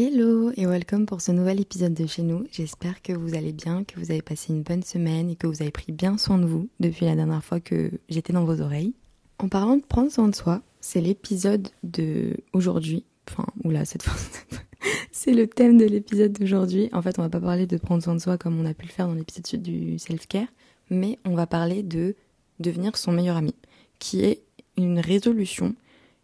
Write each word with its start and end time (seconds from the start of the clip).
Hello 0.00 0.52
et 0.56 0.64
welcome 0.64 1.06
pour 1.06 1.20
ce 1.20 1.32
nouvel 1.32 1.60
épisode 1.60 1.92
de 1.92 2.06
chez 2.06 2.22
nous. 2.22 2.46
J'espère 2.52 3.02
que 3.02 3.12
vous 3.12 3.34
allez 3.34 3.52
bien, 3.52 3.82
que 3.82 3.98
vous 3.98 4.12
avez 4.12 4.22
passé 4.22 4.52
une 4.52 4.62
bonne 4.62 4.84
semaine 4.84 5.28
et 5.28 5.34
que 5.34 5.48
vous 5.48 5.60
avez 5.60 5.72
pris 5.72 5.90
bien 5.90 6.18
soin 6.18 6.38
de 6.38 6.46
vous 6.46 6.68
depuis 6.78 7.04
la 7.04 7.16
dernière 7.16 7.42
fois 7.42 7.58
que 7.58 7.90
j'étais 8.08 8.32
dans 8.32 8.44
vos 8.44 8.60
oreilles. 8.60 8.94
En 9.40 9.48
parlant 9.48 9.76
de 9.76 9.82
prendre 9.82 10.12
soin 10.12 10.28
de 10.28 10.36
soi, 10.36 10.62
c'est 10.80 11.00
l'épisode 11.00 11.66
de 11.82 12.36
aujourd'hui. 12.52 13.06
Enfin, 13.28 13.44
oula, 13.64 13.84
cette 13.84 14.04
fois, 14.04 14.14
c'est 15.10 15.32
le 15.32 15.48
thème 15.48 15.76
de 15.76 15.84
l'épisode 15.84 16.30
d'aujourd'hui. 16.30 16.88
En 16.92 17.02
fait, 17.02 17.18
on 17.18 17.22
va 17.22 17.28
pas 17.28 17.40
parler 17.40 17.66
de 17.66 17.76
prendre 17.76 18.00
soin 18.00 18.14
de 18.14 18.20
soi 18.20 18.38
comme 18.38 18.56
on 18.60 18.66
a 18.66 18.74
pu 18.74 18.86
le 18.86 18.92
faire 18.92 19.08
dans 19.08 19.14
l'épisode 19.14 19.62
du 19.62 19.98
self-care, 19.98 20.46
mais 20.90 21.18
on 21.24 21.34
va 21.34 21.48
parler 21.48 21.82
de 21.82 22.14
devenir 22.60 22.96
son 22.96 23.10
meilleur 23.10 23.36
ami, 23.36 23.56
qui 23.98 24.24
est 24.24 24.44
une 24.76 25.00
résolution 25.00 25.74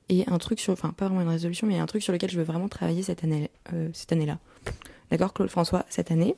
et 0.08 0.24
un 0.28 0.38
truc 0.38 0.60
sur, 0.60 0.72
enfin 0.72 0.90
pas 0.90 1.06
vraiment 1.06 1.22
une 1.22 1.28
résolution, 1.28 1.66
mais 1.66 1.78
un 1.78 1.86
truc 1.86 2.02
sur 2.02 2.12
lequel 2.12 2.30
je 2.30 2.38
veux 2.38 2.44
vraiment 2.44 2.68
travailler 2.68 3.02
cette 3.02 3.24
année, 3.24 3.50
euh, 3.72 3.88
cette 3.92 4.12
année-là. 4.12 4.38
D'accord, 5.10 5.32
Claude 5.32 5.50
François, 5.50 5.84
cette 5.88 6.10
année, 6.10 6.36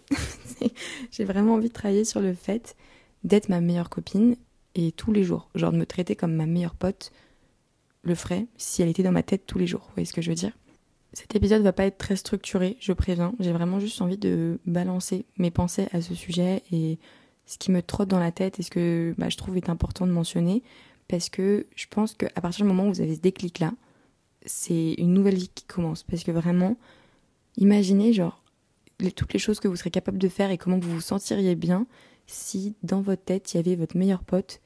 j'ai 1.10 1.24
vraiment 1.24 1.54
envie 1.54 1.68
de 1.68 1.72
travailler 1.72 2.04
sur 2.04 2.20
le 2.20 2.34
fait 2.34 2.76
d'être 3.24 3.48
ma 3.48 3.60
meilleure 3.60 3.90
copine 3.90 4.36
et 4.74 4.92
tous 4.92 5.12
les 5.12 5.24
jours, 5.24 5.48
genre 5.54 5.72
de 5.72 5.78
me 5.78 5.86
traiter 5.86 6.16
comme 6.16 6.34
ma 6.34 6.46
meilleure 6.46 6.74
pote 6.74 7.12
le 8.02 8.14
ferait 8.14 8.46
si 8.56 8.82
elle 8.82 8.88
était 8.88 9.02
dans 9.02 9.12
ma 9.12 9.22
tête 9.22 9.46
tous 9.46 9.58
les 9.58 9.66
jours. 9.66 9.82
Vous 9.88 9.94
voyez 9.94 10.06
ce 10.06 10.12
que 10.12 10.22
je 10.22 10.28
veux 10.28 10.36
dire? 10.36 10.52
Cet 11.12 11.34
épisode 11.34 11.62
va 11.62 11.72
pas 11.72 11.86
être 11.86 11.98
très 11.98 12.16
structuré, 12.16 12.76
je 12.78 12.92
préviens. 12.92 13.34
J'ai 13.40 13.52
vraiment 13.52 13.80
juste 13.80 14.00
envie 14.02 14.18
de 14.18 14.60
balancer 14.66 15.24
mes 15.38 15.50
pensées 15.50 15.88
à 15.92 16.02
ce 16.02 16.14
sujet 16.14 16.62
et 16.70 16.98
ce 17.46 17.58
qui 17.58 17.70
me 17.70 17.80
trotte 17.80 18.08
dans 18.08 18.20
la 18.20 18.32
tête 18.32 18.60
et 18.60 18.62
ce 18.62 18.70
que 18.70 19.14
bah, 19.16 19.28
je 19.28 19.36
trouve 19.36 19.56
est 19.56 19.70
important 19.70 20.06
de 20.06 20.12
mentionner 20.12 20.62
parce 21.08 21.28
que 21.28 21.66
je 21.74 21.86
pense 21.88 22.14
qu'à 22.14 22.28
partir 22.40 22.64
du 22.64 22.68
moment 22.68 22.86
où 22.86 22.92
vous 22.92 23.00
avez 23.00 23.14
ce 23.14 23.20
déclic-là, 23.20 23.72
c'est 24.44 24.94
une 24.94 25.12
nouvelle 25.12 25.36
vie 25.36 25.50
qui 25.54 25.64
commence. 25.64 26.02
Parce 26.02 26.24
que 26.24 26.30
vraiment, 26.30 26.76
imaginez 27.56 28.12
genre 28.12 28.42
toutes 29.14 29.32
les 29.32 29.38
choses 29.38 29.60
que 29.60 29.68
vous 29.68 29.76
serez 29.76 29.90
capable 29.90 30.18
de 30.18 30.28
faire 30.28 30.50
et 30.50 30.58
comment 30.58 30.78
vous 30.78 30.90
vous 30.90 31.00
sentiriez 31.00 31.54
bien 31.54 31.86
si 32.26 32.74
dans 32.82 33.02
votre 33.02 33.22
tête 33.22 33.52
il 33.52 33.58
y 33.58 33.60
avait 33.60 33.76
votre 33.76 33.96
meilleur 33.96 34.24
pote 34.24 34.60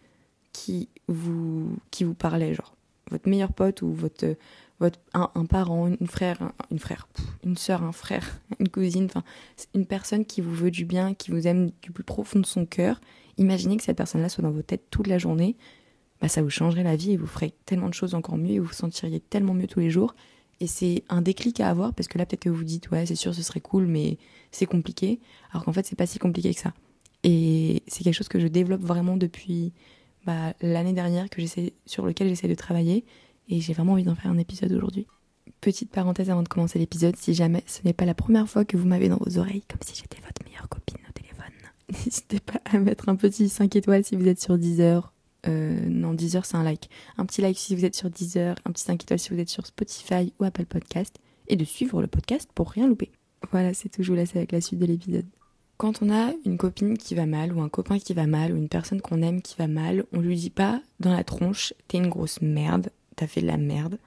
qui 0.53 0.89
vous 1.09 1.77
qui 1.91 2.05
vous 2.05 2.15
parlait 2.15 2.55
genre 2.55 2.77
votre 3.11 3.29
meilleur 3.29 3.53
pote 3.53 3.83
ou 3.83 3.93
votre 3.93 4.37
votre 4.79 4.99
un, 5.13 5.45
parent, 5.45 5.89
une 5.89 6.07
frère, 6.07 6.53
une 6.71 6.79
frère, 6.79 7.07
une 7.45 7.59
sœur, 7.59 7.83
un 7.83 7.93
frère, 7.93 8.41
une 8.61 8.71
cousine, 8.71 9.05
enfin 9.05 9.23
une 9.75 9.85
personne 9.85 10.25
qui 10.25 10.41
vous 10.41 10.55
veut 10.55 10.71
du 10.71 10.87
bien, 10.87 11.13
qui 11.13 11.31
vous 11.31 11.47
aime 11.47 11.71
du 11.83 11.91
plus 11.93 12.03
profond 12.03 12.39
de 12.39 12.47
son 12.47 12.65
cœur. 12.65 12.99
Imaginez 13.37 13.77
que 13.77 13.83
cette 13.83 13.99
personne-là 13.99 14.31
soit 14.31 14.43
dans 14.43 14.51
vos 14.51 14.63
têtes 14.63 14.87
toute 14.91 15.07
la 15.07 15.19
journée 15.19 15.57
bah, 16.21 16.29
ça 16.29 16.43
vous 16.43 16.51
changerait 16.51 16.83
la 16.83 16.97
vie 16.97 17.13
et 17.13 17.17
vous 17.17 17.27
ferez 17.27 17.55
tellement 17.65 17.89
de 17.89 17.95
choses 17.95 18.15
encore 18.15 18.37
mieux 18.37 18.51
et 18.51 18.59
vous 18.59 18.67
vous 18.67 18.73
sentiriez 18.73 19.21
tellement 19.21 19.55
mieux 19.55 19.67
tous 19.67 19.81
les 19.81 19.91
jours. 19.91 20.15
Et 20.61 20.67
c'est 20.67 21.05
un 21.09 21.23
déclic 21.23 21.61
à 21.61 21.71
avoir 21.71 21.95
parce 21.95 22.07
que 22.07 22.19
là, 22.19 22.27
peut-être 22.27 22.43
que 22.43 22.51
vous 22.51 22.57
vous 22.57 22.65
dites, 22.65 22.91
ouais, 22.91 23.07
c'est 23.07 23.15
sûr, 23.15 23.35
ce 23.35 23.43
serait 23.43 23.61
cool, 23.61 23.87
mais 23.87 24.19
c'est 24.51 24.67
compliqué. 24.67 25.21
Alors 25.53 25.65
qu'en 25.65 25.73
fait, 25.73 25.87
c'est 25.87 25.97
pas 25.97 26.07
si 26.07 26.19
compliqué 26.19 26.53
que 26.53 26.61
ça. 26.61 26.75
Et 27.25 27.83
c'est 27.87 28.05
quelque 28.05 28.15
chose 28.15 28.29
que 28.29 28.39
je 28.39 28.47
développe 28.47 28.83
vraiment 28.83 29.17
depuis 29.17 29.73
bah, 30.27 30.55
l'année 30.61 30.93
dernière, 30.93 31.31
que 31.31 31.41
sur 31.87 32.05
lequel 32.05 32.29
j'essaie 32.29 32.49
de 32.49 32.55
travailler. 32.55 33.05
Et 33.49 33.61
j'ai 33.61 33.73
vraiment 33.73 33.93
envie 33.93 34.05
d'en 34.05 34.15
faire 34.15 34.31
un 34.31 34.39
épisode 34.39 34.73
aujourd'hui. 34.73 35.07
Petite 35.63 35.91
parenthèse 35.91 36.31
avant 36.31 36.43
de 36.43 36.49
commencer 36.49 36.79
l'épisode, 36.79 37.17
si 37.17 37.33
jamais 37.33 37.65
ce 37.67 37.81
n'est 37.85 37.93
pas 37.93 38.05
la 38.05 38.15
première 38.15 38.49
fois 38.49 38.67
que 38.67 38.77
vous 38.77 38.87
m'avez 38.87 39.09
dans 39.09 39.19
vos 39.19 39.39
oreilles, 39.39 39.65
comme 39.69 39.81
si 39.85 39.95
j'étais 39.97 40.21
votre 40.21 40.45
meilleure 40.47 40.69
copine 40.69 41.01
au 41.09 41.13
téléphone, 41.13 41.53
n'hésitez 41.91 42.41
pas 42.41 42.61
à 42.67 42.79
mettre 42.79 43.09
un 43.09 43.17
petit 43.17 43.49
5 43.49 43.75
étoiles 43.77 44.05
si 44.05 44.15
vous 44.15 44.29
êtes 44.29 44.41
sur 44.41 44.59
Deezer 44.59 45.13
euh, 45.49 45.89
non, 45.89 46.15
Deezer, 46.15 46.45
c'est 46.45 46.57
un 46.57 46.63
like. 46.63 46.89
Un 47.17 47.27
petit 47.27 47.41
like 47.41 47.59
si 47.59 47.75
vous 47.75 47.85
êtes 47.85 47.95
sur 47.95 48.11
Deezer, 48.11 48.57
un 48.65 48.73
petit 48.73 48.85
5 48.85 49.03
étoiles 49.03 49.19
si 49.19 49.31
vous 49.31 49.39
êtes 49.41 49.49
sur 49.49 49.67
Spotify 49.67 50.33
ou 50.39 50.45
Apple 50.45 50.67
Podcast, 50.67 51.17
et 51.49 51.57
de 51.57 51.65
suivre 51.65 52.01
le 52.01 52.07
podcast 52.07 52.51
pour 52.55 52.71
rien 52.71 52.87
louper. 52.87 53.11
Voilà, 53.51 53.75
c'est 53.75 53.89
tout, 53.89 54.03
je 54.03 54.11
vous 54.11 54.17
laisse 54.17 54.37
avec 54.37 54.53
la 54.53 54.61
suite 54.61 54.79
de 54.79 54.87
l'épisode. 54.87 55.27
Quand 55.77 56.03
on 56.03 56.11
a 56.13 56.33
une 56.45 56.59
copine 56.59 56.99
qui 56.99 57.15
va 57.15 57.25
mal, 57.25 57.55
ou 57.55 57.63
un 57.63 57.71
copain 57.71 57.99
qui 57.99 58.13
va 58.13 58.27
mal, 58.27 58.53
ou 58.53 58.57
une 58.57 58.69
personne 58.69 59.01
qu'on 59.01 59.23
aime 59.23 59.41
qui 59.41 59.57
va 59.57 59.67
mal, 59.67 60.05
on 60.13 60.21
lui 60.21 60.37
dit 60.37 60.51
pas 60.51 60.83
dans 61.01 61.13
la 61.13 61.25
tronche, 61.25 61.73
t'es 61.89 61.97
une 61.97 62.11
grosse 62.11 62.43
merde, 62.43 62.91
t'as 63.17 63.27
fait 63.27 63.41
de 63.41 63.47
la 63.47 63.57
merde, 63.57 63.99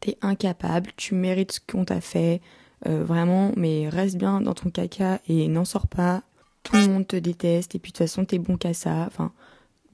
t'es 0.00 0.18
incapable, 0.22 0.90
tu 0.96 1.14
mérites 1.14 1.52
ce 1.52 1.60
qu'on 1.60 1.84
t'a 1.84 2.00
fait, 2.00 2.40
euh, 2.86 3.04
vraiment, 3.04 3.52
mais 3.56 3.88
reste 3.88 4.16
bien 4.16 4.40
dans 4.40 4.54
ton 4.54 4.70
caca 4.70 5.20
et 5.28 5.46
n'en 5.46 5.64
sors 5.64 5.86
pas, 5.86 6.24
tout 6.64 6.76
le 6.76 6.88
monde 6.88 7.06
te 7.06 7.16
déteste, 7.16 7.76
et 7.76 7.78
puis 7.78 7.92
de 7.92 7.96
toute 7.96 8.06
façon 8.06 8.24
t'es 8.24 8.38
bon 8.38 8.56
qu'à 8.56 8.74
ça, 8.74 9.08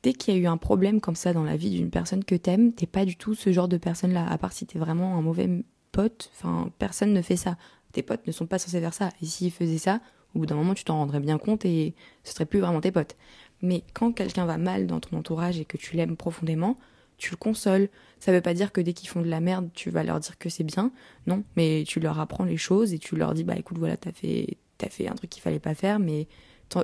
dès 0.06 0.12
qu'il 0.12 0.34
y 0.34 0.36
a 0.36 0.40
eu 0.40 0.46
un 0.46 0.56
problème 0.56 1.00
comme 1.00 1.16
ça 1.16 1.32
dans 1.32 1.42
la 1.42 1.56
vie 1.56 1.70
d'une 1.70 1.90
personne 1.90 2.22
que 2.22 2.36
t'aimes, 2.36 2.72
t'es 2.72 2.86
pas 2.86 3.04
du 3.04 3.16
tout 3.16 3.34
ce 3.34 3.50
genre 3.50 3.66
de 3.66 3.76
personne-là. 3.76 4.24
À 4.30 4.38
part 4.38 4.52
si 4.52 4.64
t'es 4.64 4.78
vraiment 4.78 5.18
un 5.18 5.20
mauvais 5.20 5.50
pote, 5.90 6.30
enfin, 6.32 6.70
personne 6.78 7.12
ne 7.12 7.22
fait 7.22 7.34
ça. 7.34 7.56
Tes 7.90 8.04
potes 8.04 8.24
ne 8.24 8.30
sont 8.30 8.46
pas 8.46 8.60
censés 8.60 8.78
faire 8.78 8.94
ça. 8.94 9.10
Et 9.20 9.26
s'ils 9.26 9.50
faisaient 9.50 9.78
ça, 9.78 10.00
au 10.36 10.38
bout 10.38 10.46
d'un 10.46 10.54
moment, 10.54 10.74
tu 10.74 10.84
t'en 10.84 10.98
rendrais 10.98 11.18
bien 11.18 11.38
compte 11.38 11.64
et 11.64 11.96
ce 12.22 12.32
serait 12.32 12.46
plus 12.46 12.60
vraiment 12.60 12.80
tes 12.80 12.92
potes. 12.92 13.16
Mais 13.62 13.82
quand 13.94 14.12
quelqu'un 14.12 14.46
va 14.46 14.58
mal 14.58 14.86
dans 14.86 15.00
ton 15.00 15.16
entourage 15.16 15.58
et 15.58 15.64
que 15.64 15.76
tu 15.76 15.96
l'aimes 15.96 16.16
profondément, 16.16 16.76
tu 17.18 17.32
le 17.32 17.36
consoles. 17.36 17.88
Ça 18.20 18.30
veut 18.30 18.40
pas 18.40 18.54
dire 18.54 18.70
que 18.70 18.80
dès 18.80 18.92
qu'ils 18.92 19.08
font 19.08 19.22
de 19.22 19.28
la 19.28 19.40
merde, 19.40 19.70
tu 19.74 19.90
vas 19.90 20.04
leur 20.04 20.20
dire 20.20 20.38
que 20.38 20.48
c'est 20.48 20.62
bien. 20.62 20.92
Non, 21.26 21.42
mais 21.56 21.82
tu 21.84 21.98
leur 21.98 22.20
apprends 22.20 22.44
les 22.44 22.58
choses 22.58 22.94
et 22.94 23.00
tu 23.00 23.16
leur 23.16 23.34
dis, 23.34 23.42
bah 23.42 23.56
écoute, 23.56 23.78
voilà, 23.78 23.96
t'as 23.96 24.12
fait, 24.12 24.56
t'as 24.78 24.88
fait 24.88 25.08
un 25.08 25.16
truc 25.16 25.30
qu'il 25.30 25.42
fallait 25.42 25.58
pas 25.58 25.74
faire, 25.74 25.98
mais 25.98 26.28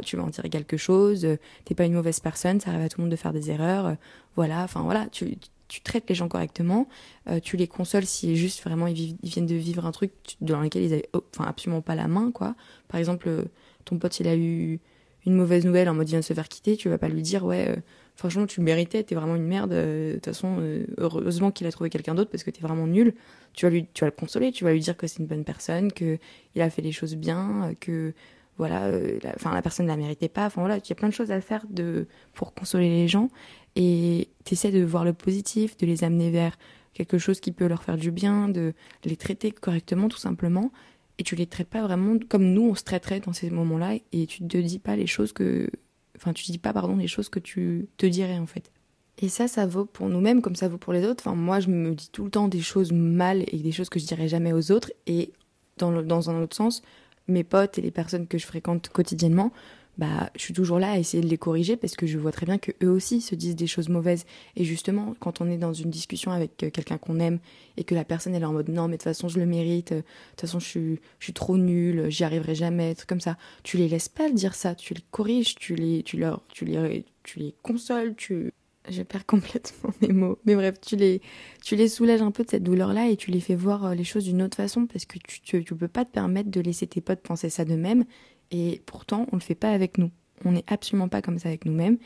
tu 0.03 0.17
vas 0.17 0.23
en 0.23 0.31
tirer 0.31 0.49
quelque 0.49 0.77
chose, 0.77 1.25
euh, 1.25 1.37
t'es 1.65 1.75
pas 1.75 1.85
une 1.85 1.95
mauvaise 1.95 2.21
personne, 2.21 2.61
ça 2.61 2.71
arrive 2.71 2.83
à 2.85 2.89
tout 2.89 3.01
le 3.01 3.05
monde 3.05 3.11
de 3.11 3.17
faire 3.17 3.33
des 3.33 3.51
erreurs, 3.51 3.87
euh, 3.87 3.95
voilà, 4.37 4.63
enfin 4.63 4.83
voilà, 4.83 5.07
tu, 5.11 5.37
tu 5.69 5.81
traites 5.81 6.09
les 6.09 6.15
gens 6.15 6.29
correctement, 6.29 6.89
euh, 7.29 7.41
tu 7.41 7.57
les 7.57 7.67
consoles 7.67 8.07
si 8.07 8.37
juste 8.37 8.63
vraiment 8.63 8.87
ils, 8.87 9.17
viennent 9.23 9.47
de 9.47 9.55
vivre 9.55 9.87
un 9.87 9.93
truc 9.93 10.13
dans 10.41 10.61
lequel 10.61 10.85
ils 10.85 10.93
avaient 10.93 11.09
enfin, 11.15 11.45
absolument 11.45 11.83
pas 11.83 11.95
la 11.95 12.09
main, 12.09 12.31
quoi. 12.31 12.55
Par 12.89 12.99
exemple, 12.99 13.47
ton 13.85 13.99
pote 13.99 14.21
il 14.21 14.29
a 14.29 14.37
eu 14.37 14.81
une 15.27 15.35
mauvaise 15.35 15.65
nouvelle 15.65 15.89
en 15.89 15.95
mode 15.95 16.09
il 16.09 16.13
vient 16.13 16.21
de 16.21 16.25
se 16.25 16.35
faire 16.35 16.49
quitter, 16.49 16.77
tu 16.77 16.89
vas 16.89 16.99
pas 16.99 17.09
lui 17.09 17.23
dire 17.23 17.45
ouais, 17.45 17.77
franchement 18.17 18.47
tu 18.47 18.61
le 18.61 18.65
méritais, 18.65 19.03
t'es 19.03 19.15
vraiment 19.15 19.37
une 19.37 19.47
merde, 19.47 19.71
de 19.71 20.13
toute 20.15 20.27
façon, 20.27 20.59
heureusement 20.99 21.51
qu'il 21.51 21.67
a 21.67 21.73
trouvé 21.73 21.91
quelqu'un 21.91 22.15
d'autre 22.15 22.31
parce 22.31 22.45
que 22.45 22.51
t'es 22.51 22.61
vraiment 22.61 22.87
nul. 22.87 23.15
Tu 23.55 23.67
vas, 23.67 23.71
lui, 23.71 23.87
tu 23.93 24.01
vas 24.01 24.07
le 24.07 24.17
consoler, 24.17 24.51
tu 24.51 24.65
vas 24.65 24.73
lui 24.73 24.81
dire 24.81 24.97
que 24.97 25.07
c'est 25.07 25.19
une 25.19 25.27
bonne 25.27 25.45
personne, 25.45 25.93
que 25.93 26.19
il 26.55 26.63
a 26.63 26.71
fait 26.71 26.81
les 26.83 26.93
choses 26.93 27.17
bien, 27.17 27.75
que 27.81 28.15
voilà, 28.59 28.85
euh, 28.85 29.19
la, 29.23 29.35
la 29.53 29.63
personne 29.63 29.87
ne 29.87 29.91
la 29.91 29.97
méritait 29.97 30.29
pas. 30.29 30.47
Enfin 30.47 30.61
voilà, 30.61 30.77
il 30.77 30.89
y 30.89 30.93
a 30.93 30.95
plein 30.95 31.09
de 31.09 31.15
choses 31.15 31.31
à 31.31 31.41
faire 31.41 31.65
de 31.71 32.07
pour 32.35 32.55
consoler 32.55 32.89
les 32.89 33.09
gens 33.09 33.29
et 33.77 34.29
tu 34.45 34.55
essaies 34.55 34.71
de 34.71 34.85
voir 34.85 35.05
le 35.05 35.13
positif, 35.13 35.77
de 35.77 35.87
les 35.87 36.05
amener 36.05 36.31
vers 36.31 36.59
quelque 36.95 37.19
chose 37.19 37.41
qui 37.41 37.53
peut 37.53 37.67
leur 37.67 37.83
faire 37.83 37.97
du 37.97 38.11
bien, 38.11 38.49
de 38.49 38.75
les 39.05 39.17
traiter 39.17 39.51
correctement 39.51 40.09
tout 40.09 40.19
simplement. 40.19 40.73
Et 41.19 41.25
tu 41.25 41.37
les 41.37 41.47
traites 41.47 41.69
pas 41.69 41.83
vraiment 41.83 42.17
comme 42.29 42.45
nous 42.45 42.63
on 42.63 42.75
se 42.75 42.85
traiterait 42.85 43.21
dans 43.21 43.33
ces 43.33 43.51
moments-là 43.51 43.97
et 44.13 44.27
tu 44.27 44.47
te 44.47 44.57
dis 44.57 44.79
pas 44.79 44.97
les 44.97 45.07
choses 45.07 45.33
que, 45.33 45.69
enfin 46.17 46.33
tu 46.33 46.45
dis 46.45 46.59
pas 46.59 46.73
pardon 46.73 46.97
les 46.97 47.07
choses 47.07 47.29
que 47.29 47.39
tu 47.39 47.89
te 47.97 48.07
dirais 48.07 48.39
en 48.39 48.47
fait. 48.47 48.71
Et 49.19 49.29
ça, 49.29 49.47
ça 49.47 49.67
vaut 49.67 49.85
pour 49.85 50.09
nous-mêmes 50.09 50.43
comme 50.43 50.57
ça 50.57 50.69
vaut 50.69 50.79
pour 50.79 50.93
les 50.93 51.07
autres. 51.07 51.23
Enfin, 51.27 51.37
moi, 51.37 51.61
je 51.61 51.69
me 51.69 51.95
dis 51.95 52.09
tout 52.11 52.25
le 52.25 52.31
temps 52.31 52.49
des 52.49 52.61
choses 52.61 52.93
mal 52.93 53.45
et 53.49 53.59
des 53.59 53.73
choses 53.73 53.89
que 53.89 53.99
je 53.99 54.07
dirais 54.07 54.29
jamais 54.29 54.53
aux 54.53 54.73
autres. 54.73 54.91
Et 55.07 55.33
dans, 55.77 56.03
dans 56.03 56.31
un 56.31 56.43
autre 56.43 56.57
sens, 56.57 56.83
mes 57.29 57.45
potes 57.45 57.79
et 57.79 57.83
les 57.83 57.91
personnes 57.91 58.27
que 58.27 58.39
je 58.39 58.47
fréquente 58.47 58.89
quotidiennement, 58.89 59.53
bah, 59.99 60.31
je 60.35 60.41
suis 60.41 60.55
toujours 60.55 60.79
là 60.79 60.93
à 60.93 60.99
essayer 60.99 61.23
de 61.23 61.29
les 61.29 61.37
corriger 61.37 61.77
parce 61.77 61.97
que 61.97 62.07
je 62.07 62.17
vois 62.17 62.33
très 62.33 62.47
bien 62.47 62.57
que 62.57 62.73
eux 62.83 62.91
aussi 62.91 63.21
se 63.21 63.35
disent 63.35 63.57
des 63.57 63.67
choses 63.67 63.91
mauvaises. 63.91 64.25
Et 64.57 64.65
justement, 64.65 65.15
quand 65.21 65.43
on 65.43 65.51
est 65.51 65.59
dans 65.59 65.75
une 65.75 65.91
discussion 65.91 66.31
avec 66.31 66.63
euh, 66.63 66.71
quelqu'un 66.71 66.97
qu'on 66.97 67.21
aime 67.21 67.39
et 67.77 67.85
que 67.85 67.95
la 67.95 68.05
personne 68.05 68.35
est 68.35 68.43
en 68.43 68.53
mode 68.53 68.71
non, 68.71 68.89
mais 68.89 68.93
de 68.93 69.03
toute 69.03 69.05
façon 69.05 69.29
je 69.29 69.39
le 69.39 69.45
mérite, 69.45 69.93
euh, 69.93 69.97
de 69.97 70.03
toute 70.31 70.41
façon 70.41 70.61
je 70.61 70.67
suis, 70.67 71.01
je 71.19 71.25
suis 71.25 71.33
trop 71.35 71.59
nulle, 71.59 72.09
j'y 72.09 72.25
arriverai 72.25 72.55
jamais, 72.55 72.95
comme 73.07 73.21
ça, 73.21 73.37
tu 73.65 73.77
les 73.77 73.89
laisses 73.89 74.09
pas 74.09 74.31
dire 74.31 74.55
ça, 74.55 74.75
tu 74.75 74.95
les 74.95 75.05
corriges, 75.11 75.57
tu 75.57 75.75
les, 75.75 76.03
tu 76.03 76.17
leur, 76.17 76.43
tu 76.49 76.65
les, 76.65 77.05
tu 77.23 77.39
les 77.39 77.55
consoles, 77.63 78.15
tu, 78.15 78.51
je 78.89 79.03
perds 79.03 79.27
complètement 79.27 79.91
mes 80.01 80.13
mots. 80.13 80.39
Mais 80.45 80.55
bref, 80.55 80.81
tu 80.81 80.97
les, 80.97 81.21
tu 81.65 81.77
les 81.77 81.89
soulages 81.89 82.23
un 82.23 82.31
peu 82.31 82.45
de 82.45 82.51
cette 82.51 82.63
douleur-là 82.63 83.09
et 83.09 83.17
tu 83.17 83.31
les 83.31 83.41
fais 83.41 83.55
voir 83.55 83.87
euh, 83.87 83.95
les 83.95 84.05
choses 84.05 84.25
d'une 84.25 84.43
autre 84.43 84.57
façon 84.57 84.87
parce 84.87 85.05
que 85.05 85.19
tu, 85.19 85.65
tu, 85.65 85.75
peux 85.75 85.89
pas 85.89 86.05
te 86.05 86.11
permettre 86.11 86.51
de 86.51 86.61
laisser 86.61 86.87
tes 86.87 87.01
potes 87.01 87.21
penser 87.21 87.51
ça 87.51 87.65
d'eux-mêmes 87.65 88.05
et 88.51 88.83
pourtant 88.87 89.27
on 89.33 89.37
le 89.37 89.43
fait 89.43 89.55
pas 89.55 89.71
avec 89.71 89.99
nous. 89.99 90.11
On 90.45 90.53
n'est 90.53 90.65
absolument 90.67 91.09
pas 91.09 91.23
comme 91.23 91.39
ça 91.39 91.49
avec 91.49 91.65
nous-mêmes. 91.65 91.99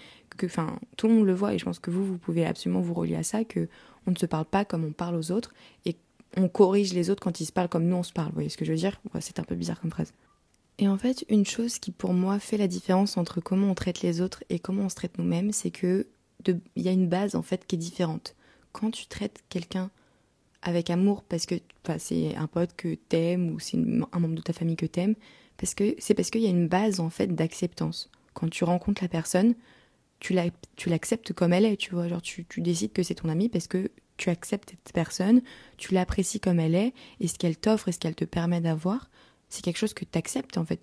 Enfin, 0.45 0.79
tout 0.99 1.09
le 1.09 1.15
monde 1.15 1.27
le 1.27 1.33
voit 1.33 1.55
et 1.55 1.59
je 1.59 1.65
pense 1.65 1.79
que 1.79 1.91
vous, 1.91 2.05
vous 2.05 2.19
pouvez 2.19 2.45
absolument 2.45 2.83
vous 2.83 2.93
relier 2.93 3.17
à 3.17 3.23
ça 3.23 3.45
que 3.45 3.69
on 4.07 4.11
ne 4.11 4.17
se 4.17 4.27
parle 4.27 4.45
pas 4.45 4.65
comme 4.65 4.85
on 4.85 4.93
parle 4.93 5.17
aux 5.17 5.33
autres 5.33 5.55
et 5.87 5.97
on 6.37 6.49
corrige 6.49 6.93
les 6.93 7.09
autres 7.09 7.23
quand 7.23 7.41
ils 7.41 7.47
se 7.47 7.53
parlent 7.53 7.71
comme 7.71 7.87
nous 7.87 7.97
on 7.97 8.03
se 8.03 8.13
parle. 8.13 8.29
Vous 8.29 8.35
voyez 8.35 8.51
ce 8.51 8.59
que 8.59 8.67
je 8.67 8.73
veux 8.73 8.79
dire? 8.79 9.01
C'est 9.21 9.39
un 9.39 9.45
peu 9.45 9.55
bizarre 9.55 9.81
comme 9.81 9.91
phrase. 9.91 10.13
Et 10.79 10.89
en 10.89 10.99
fait, 10.99 11.25
une 11.31 11.47
chose 11.47 11.79
qui 11.79 11.91
pour 11.91 12.13
moi 12.13 12.39
fait 12.39 12.59
la 12.59 12.69
différence 12.69 13.17
entre 13.17 13.41
comment 13.41 13.71
on 13.71 13.75
traite 13.75 14.03
les 14.03 14.21
autres 14.21 14.45
et 14.51 14.59
comment 14.59 14.85
on 14.85 14.89
se 14.91 14.95
traite 14.95 15.17
nous-mêmes, 15.17 15.53
c'est 15.53 15.71
que 15.71 16.07
il 16.77 16.83
y 16.83 16.89
a 16.89 16.93
une 16.93 17.09
base 17.09 17.35
en 17.35 17.43
fait 17.43 17.67
qui 17.67 17.77
est 17.77 17.79
différente. 17.79 18.35
Quand 18.73 18.91
tu 18.91 19.07
traites 19.07 19.43
quelqu'un 19.49 19.91
avec 20.63 20.91
amour 20.91 21.23
parce 21.23 21.47
que 21.47 21.55
c'est 21.99 22.35
un 22.35 22.47
pote 22.47 22.75
que 22.77 22.95
t'aimes 22.95 23.51
ou 23.51 23.59
c'est 23.61 23.77
un 23.77 24.19
membre 24.19 24.35
de 24.35 24.43
ta 24.43 24.53
famille 24.53 24.77
que 24.77 24.87
t'aimes, 24.87 25.15
parce 25.57 25.75
que 25.75 25.95
c'est 25.99 26.15
parce 26.15 26.31
qu'il 26.31 26.43
y 26.43 26.47
a 26.47 26.51
une 26.51 26.69
base 26.69 27.01
en 27.01 27.11
fait 27.11 27.29
d'acceptance. 27.29 28.11
Quand 28.35 28.51
tu 28.51 28.65
rencontres 28.65 29.03
la 29.03 29.09
personne, 29.09 29.55
tu 30.21 30.35
l'acceptes 30.87 31.33
comme 31.33 31.53
elle 31.53 31.65
est, 31.65 31.77
tu 31.77 31.95
vois, 31.95 32.09
genre 32.09 32.23
tu, 32.23 32.45
tu 32.45 32.61
décides 32.61 32.93
que 32.93 33.03
c'est 33.03 33.15
ton 33.15 33.29
ami 33.29 33.49
parce 33.49 33.67
que 33.67 33.91
tu 34.17 34.31
acceptes 34.31 34.71
cette 34.71 34.95
personne, 34.95 35.43
tu 35.77 35.95
l'apprécies 35.95 36.41
comme 36.41 36.59
elle 36.59 36.75
est, 36.75 36.95
et 37.21 37.29
ce 37.29 37.39
qu'elle 37.39 37.57
t'offre 37.57 37.89
et 37.89 37.93
ce 37.93 37.99
qu'elle 37.99 38.15
te 38.15 38.25
permet 38.25 38.61
d'avoir, 38.61 39.11
c'est 39.49 39.63
quelque 39.63 39.79
chose 39.79 39.95
que 39.95 40.05
tu 40.05 40.19
acceptes 40.19 40.59
en 40.59 40.65
fait. 40.65 40.81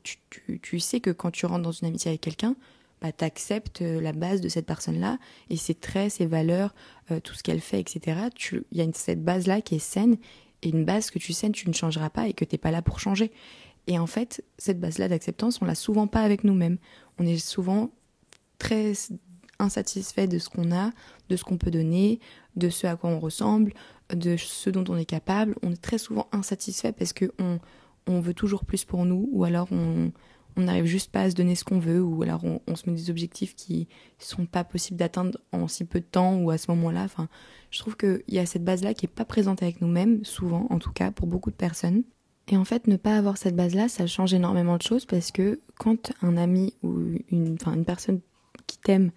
Tu, 0.62 0.80
sais 0.80 1.00
que 1.00 1.09
quand 1.09 1.31
tu 1.31 1.45
rentres 1.45 1.63
dans 1.63 1.71
une 1.71 1.88
amitié 1.88 2.09
avec 2.09 2.21
quelqu'un, 2.21 2.56
bah, 3.04 3.12
tu 3.12 3.26
acceptes 3.26 3.82
euh, 3.82 4.00
la 4.00 4.14
base 4.14 4.40
de 4.40 4.48
cette 4.48 4.66
personne-là 4.66 5.18
et 5.50 5.58
ses 5.58 5.76
traits, 5.76 6.14
ses 6.14 6.26
valeurs, 6.26 6.74
euh, 7.12 7.20
tout 7.20 7.34
ce 7.34 7.44
qu'elle 7.44 7.60
fait, 7.60 7.82
etc. 7.82 8.30
Il 8.72 8.78
y 8.78 8.82
a 8.82 8.88
cette 8.94 9.22
base-là 9.22 9.60
qui 9.60 9.76
est 9.76 9.80
saine 9.80 10.16
et 10.62 10.70
une 10.70 10.86
base 10.86 11.12
que 11.12 11.20
tu 11.20 11.34
saines, 11.34 11.52
tu 11.52 11.68
ne 11.68 11.74
changeras 11.74 12.10
pas 12.10 12.30
et 12.30 12.34
que 12.34 12.46
tu 12.46 12.56
n'es 12.56 12.60
pas 12.60 12.72
là 12.72 12.82
pour 12.82 13.02
changer. 13.02 13.34
Et 13.88 14.00
en 14.00 14.08
fait, 14.08 14.46
cette 14.58 14.80
base-là 14.80 15.10
d'acceptance, 15.10 15.62
on 15.62 15.66
l'a 15.66 15.76
souvent 15.76 16.08
pas 16.08 16.22
avec 16.22 16.46
nous-mêmes. 16.46 16.78
On 17.20 17.26
est 17.26 17.38
souvent 17.38 17.92
très 18.58 18.94
insatisfait 19.60 20.28
de 20.28 20.40
ce 20.40 20.48
qu'on 20.48 20.72
a, 20.72 20.92
de 21.28 21.36
ce 21.36 21.44
qu'on 21.44 21.58
peut 21.58 21.72
donner, 21.72 22.22
de 22.56 22.70
ce 22.70 22.88
à 22.88 22.96
quoi 22.96 23.10
on 23.10 23.20
ressemble, 23.20 23.74
de 24.14 24.38
ce 24.38 24.70
dont 24.70 24.86
on 24.88 24.96
est 24.96 25.04
capable. 25.04 25.56
On 25.62 25.74
est 25.74 25.82
très 25.82 25.98
souvent 25.98 26.30
insatisfait 26.32 26.94
parce 26.94 27.12
qu'on 27.12 27.60
on 28.08 28.22
veut 28.22 28.34
toujours 28.34 28.64
plus 28.64 28.86
pour 28.86 29.04
nous, 29.04 29.28
ou 29.34 29.44
alors 29.44 29.68
on 29.74 30.14
n'arrive 30.62 30.86
juste 30.86 31.12
pas 31.12 31.22
à 31.22 31.30
se 31.30 31.36
donner 31.36 31.56
ce 31.56 31.64
qu'on 31.64 31.80
veut, 31.80 32.02
ou 32.02 32.22
alors 32.24 32.44
on, 32.44 32.76
se 32.76 32.90
met 32.90 32.96
des 32.96 33.10
objectifs 33.10 33.56
qui 33.56 33.88
sont 34.20 34.46
pas 34.46 34.64
possibles 34.64 35.00
d'atteindre 35.00 35.40
en 35.52 35.68
si 35.68 35.86
peu 35.86 36.00
de 36.00 36.06
temps 36.06 36.38
ou 36.38 36.52
à 36.52 36.58
ce 36.58 36.70
moment-là. 36.72 37.04
Enfin, 37.04 37.28
je 37.72 37.80
trouve 37.80 37.98
qu'il 37.98 38.24
y 38.28 38.40
a 38.40 38.46
cette 38.46 38.64
base-là 38.64 38.94
qui 38.94 39.06
est 39.06 39.10
pas 39.10 39.26
présente 39.26 39.64
avec 39.64 39.82
nous-mêmes, 39.82 40.24
souvent, 40.24 40.68
en 40.70 40.80
tout 40.80 40.92
cas, 40.92 41.12
pour 41.12 41.28
beaucoup 41.28 41.52
de 41.52 41.56
personnes. 41.56 42.04
Et 42.50 42.58
en 42.58 42.66
fait, 42.66 42.88
ne 42.88 42.98
pas 42.98 43.18
avoir 43.18 43.38
cette 43.38 43.56
base-là, 43.56 43.88
ça 43.88 44.06
change 44.06 44.34
énormément 44.34 44.78
de 44.78 44.82
choses 44.82 45.06
parce 45.06 45.32
que 45.32 45.62
quand 45.80 46.12
un 46.22 46.36
ami 46.38 46.74
ou 46.84 47.00
une, 47.32 47.56
enfin, 47.60 47.74
une 47.74 47.86
personne 47.86 48.20
qui 48.68 48.78
t'aime 48.78 49.12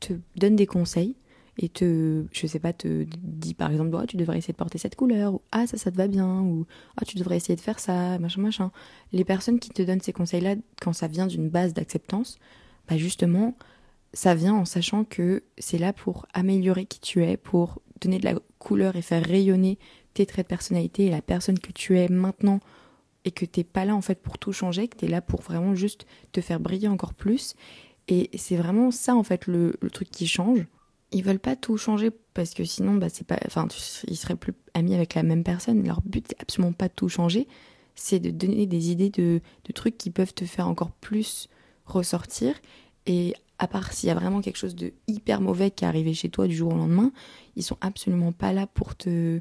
te 0.00 0.14
donne 0.36 0.56
des 0.56 0.66
conseils, 0.66 1.14
et 1.62 1.68
te, 1.68 2.24
je 2.32 2.46
sais 2.46 2.58
pas, 2.58 2.72
te 2.72 3.04
dit 3.22 3.52
par 3.52 3.70
exemple, 3.70 3.94
oh, 3.94 4.06
tu 4.06 4.16
devrais 4.16 4.38
essayer 4.38 4.52
de 4.52 4.56
porter 4.56 4.78
cette 4.78 4.96
couleur, 4.96 5.34
ou 5.34 5.42
ah, 5.52 5.66
ça, 5.66 5.76
ça 5.76 5.90
te 5.90 5.96
va 5.96 6.08
bien, 6.08 6.40
ou 6.40 6.66
ah, 6.96 7.04
tu 7.04 7.18
devrais 7.18 7.36
essayer 7.36 7.54
de 7.54 7.60
faire 7.60 7.78
ça, 7.78 8.18
machin, 8.18 8.40
machin. 8.40 8.72
Les 9.12 9.24
personnes 9.24 9.60
qui 9.60 9.68
te 9.68 9.82
donnent 9.82 10.00
ces 10.00 10.14
conseils-là, 10.14 10.54
quand 10.80 10.94
ça 10.94 11.06
vient 11.06 11.26
d'une 11.26 11.50
base 11.50 11.74
d'acceptance, 11.74 12.38
bah 12.88 12.96
justement, 12.96 13.54
ça 14.14 14.34
vient 14.34 14.54
en 14.54 14.64
sachant 14.64 15.04
que 15.04 15.42
c'est 15.58 15.76
là 15.76 15.92
pour 15.92 16.24
améliorer 16.32 16.86
qui 16.86 16.98
tu 16.98 17.22
es, 17.24 17.36
pour 17.36 17.82
donner 18.00 18.18
de 18.18 18.24
la 18.24 18.36
couleur 18.58 18.96
et 18.96 19.02
faire 19.02 19.22
rayonner 19.22 19.78
tes 20.14 20.24
traits 20.24 20.46
de 20.46 20.48
personnalité 20.48 21.06
et 21.06 21.10
la 21.10 21.20
personne 21.20 21.58
que 21.58 21.72
tu 21.72 21.98
es 21.98 22.08
maintenant 22.08 22.60
et 23.26 23.32
que 23.32 23.44
t'es 23.44 23.64
pas 23.64 23.84
là 23.84 23.94
en 23.94 24.00
fait 24.00 24.22
pour 24.22 24.38
tout 24.38 24.54
changer, 24.54 24.88
que 24.88 24.96
tu 24.96 25.04
es 25.04 25.08
là 25.08 25.20
pour 25.20 25.42
vraiment 25.42 25.74
juste 25.74 26.06
te 26.32 26.40
faire 26.40 26.58
briller 26.58 26.88
encore 26.88 27.12
plus. 27.12 27.54
Et 28.08 28.30
c'est 28.34 28.56
vraiment 28.56 28.90
ça 28.90 29.14
en 29.14 29.22
fait 29.22 29.46
le 29.46 29.76
truc 29.92 30.10
qui 30.10 30.26
change 30.26 30.66
ils 31.12 31.24
veulent 31.24 31.40
pas 31.40 31.56
tout 31.56 31.76
changer 31.76 32.10
parce 32.34 32.54
que 32.54 32.64
sinon 32.64 32.94
bah 32.94 33.08
c'est 33.08 33.26
pas 33.26 33.38
enfin 33.46 33.66
ils 34.06 34.16
seraient 34.16 34.36
plus 34.36 34.54
amis 34.74 34.94
avec 34.94 35.14
la 35.14 35.22
même 35.22 35.44
personne. 35.44 35.84
Leur 35.84 36.00
but 36.02 36.26
c'est 36.28 36.40
absolument 36.40 36.72
pas 36.72 36.88
de 36.88 36.94
tout 36.94 37.08
changer. 37.08 37.48
C'est 37.94 38.20
de 38.20 38.30
donner 38.30 38.66
des 38.66 38.90
idées 38.90 39.10
de, 39.10 39.40
de, 39.64 39.72
trucs 39.72 39.98
qui 39.98 40.10
peuvent 40.10 40.32
te 40.32 40.44
faire 40.44 40.68
encore 40.68 40.92
plus 40.92 41.48
ressortir. 41.84 42.54
Et 43.06 43.34
à 43.58 43.66
part 43.66 43.92
s'il 43.92 44.08
y 44.08 44.10
a 44.10 44.14
vraiment 44.14 44.40
quelque 44.40 44.56
chose 44.56 44.74
de 44.74 44.92
hyper 45.06 45.40
mauvais 45.40 45.70
qui 45.70 45.84
est 45.84 45.88
arrivé 45.88 46.14
chez 46.14 46.28
toi 46.30 46.46
du 46.46 46.54
jour 46.54 46.72
au 46.72 46.76
lendemain 46.76 47.12
ils 47.56 47.62
sont 47.62 47.76
absolument 47.80 48.32
pas 48.32 48.52
là 48.52 48.66
pour 48.66 48.94
te 48.96 49.40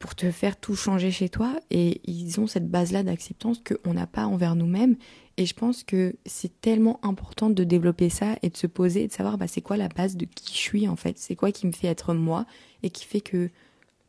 pour 0.00 0.16
te 0.16 0.30
faire 0.32 0.58
tout 0.58 0.74
changer 0.74 1.12
chez 1.12 1.28
toi. 1.28 1.60
Et 1.70 2.00
ils 2.10 2.40
ont 2.40 2.48
cette 2.48 2.68
base 2.68 2.90
là 2.90 3.04
d'acceptance 3.04 3.62
qu'on 3.62 3.94
n'a 3.94 4.08
pas 4.08 4.26
envers 4.26 4.56
nous-mêmes. 4.56 4.96
Et 5.36 5.46
je 5.46 5.54
pense 5.54 5.84
que 5.84 6.16
c'est 6.26 6.60
tellement 6.60 6.98
important 7.04 7.50
de 7.50 7.62
développer 7.62 8.08
ça 8.08 8.36
et 8.42 8.48
de 8.48 8.56
se 8.56 8.66
poser 8.66 9.04
et 9.04 9.06
de 9.06 9.12
savoir 9.12 9.38
bah, 9.38 9.46
c'est 9.46 9.60
quoi 9.60 9.76
la 9.76 9.88
base 9.88 10.16
de 10.16 10.24
qui 10.24 10.54
je 10.54 10.58
suis 10.58 10.88
en 10.88 10.96
fait. 10.96 11.18
C'est 11.18 11.36
quoi 11.36 11.52
qui 11.52 11.66
me 11.66 11.72
fait 11.72 11.86
être 11.86 12.14
moi 12.14 12.46
et 12.82 12.90
qui 12.90 13.04
fait 13.04 13.20
que 13.20 13.50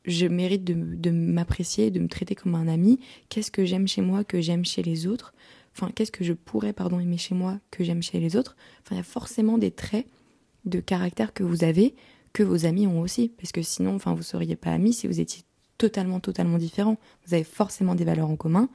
je 0.05 0.25
mérite 0.25 0.63
de, 0.63 0.73
de 0.73 1.11
m'apprécier, 1.11 1.91
de 1.91 1.99
me 1.99 2.07
traiter 2.07 2.35
comme 2.35 2.55
un 2.55 2.67
ami. 2.67 2.99
Qu'est-ce 3.29 3.51
que 3.51 3.65
j'aime 3.65 3.87
chez 3.87 4.01
moi 4.01 4.23
que 4.23 4.41
j'aime 4.41 4.65
chez 4.65 4.81
les 4.81 5.07
autres? 5.07 5.33
Enfin, 5.75 5.91
qu'est-ce 5.93 6.11
que 6.11 6.23
je 6.23 6.33
pourrais 6.33 6.73
pardon 6.73 6.99
aimer 6.99 7.17
chez 7.17 7.35
moi 7.35 7.59
que 7.69 7.83
j'aime 7.83 8.01
chez 8.01 8.19
les 8.19 8.35
autres? 8.37 8.55
Enfin, 8.81 8.95
il 8.95 8.97
y 8.97 9.01
a 9.01 9.03
forcément 9.03 9.57
des 9.57 9.71
traits 9.71 10.07
de 10.65 10.79
caractère 10.79 11.33
que 11.33 11.43
vous 11.43 11.63
avez 11.63 11.95
que 12.33 12.43
vos 12.43 12.65
amis 12.65 12.87
ont 12.87 13.01
aussi, 13.01 13.29
parce 13.29 13.51
que 13.51 13.61
sinon, 13.61 13.95
enfin, 13.95 14.13
vous 14.13 14.23
seriez 14.23 14.55
pas 14.55 14.71
amis 14.71 14.93
si 14.93 15.07
vous 15.07 15.19
étiez 15.19 15.43
totalement, 15.81 16.19
totalement 16.19 16.59
différents. 16.59 16.97
Vous 17.25 17.33
avez 17.33 17.43
forcément 17.43 17.95
des 17.95 18.05
valeurs 18.05 18.29
en 18.29 18.35
commun 18.35 18.69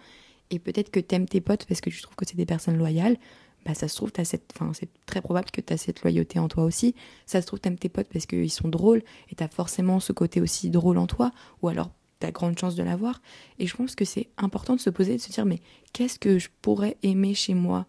et 0.50 0.58
peut-être 0.58 0.90
que 0.90 0.98
t'aimes 0.98 1.28
tes 1.28 1.40
potes 1.40 1.64
parce 1.66 1.80
que 1.80 1.88
tu 1.88 2.02
trouves 2.02 2.16
que 2.16 2.26
c'est 2.26 2.36
des 2.36 2.46
personnes 2.46 2.76
loyales, 2.76 3.16
bah 3.64 3.74
ça 3.74 3.86
se 3.86 3.94
trouve, 3.94 4.10
as 4.16 4.24
cette, 4.24 4.52
enfin, 4.56 4.72
c'est 4.74 4.88
très 5.06 5.20
probable 5.20 5.52
que 5.52 5.60
tu 5.60 5.72
as 5.72 5.76
cette 5.76 6.02
loyauté 6.02 6.40
en 6.40 6.48
toi 6.48 6.64
aussi. 6.64 6.96
Ça 7.24 7.40
se 7.40 7.46
trouve, 7.46 7.60
t'aimes 7.60 7.78
tes 7.78 7.88
potes 7.88 8.08
parce 8.12 8.26
qu'ils 8.26 8.50
sont 8.50 8.68
drôles 8.68 9.04
et 9.30 9.36
t'as 9.36 9.46
forcément 9.46 10.00
ce 10.00 10.12
côté 10.12 10.40
aussi 10.40 10.68
drôle 10.68 10.98
en 10.98 11.06
toi, 11.06 11.30
ou 11.62 11.68
alors 11.68 11.90
t'as 12.18 12.32
grande 12.32 12.58
chance 12.58 12.74
de 12.74 12.82
l'avoir. 12.82 13.22
Et 13.60 13.68
je 13.68 13.76
pense 13.76 13.94
que 13.94 14.04
c'est 14.04 14.28
important 14.36 14.74
de 14.74 14.80
se 14.80 14.90
poser 14.90 15.12
et 15.12 15.16
de 15.16 15.22
se 15.22 15.30
dire, 15.30 15.46
mais 15.46 15.60
qu'est-ce 15.92 16.18
que 16.18 16.40
je 16.40 16.48
pourrais 16.60 16.96
aimer 17.04 17.34
chez 17.34 17.54
moi 17.54 17.86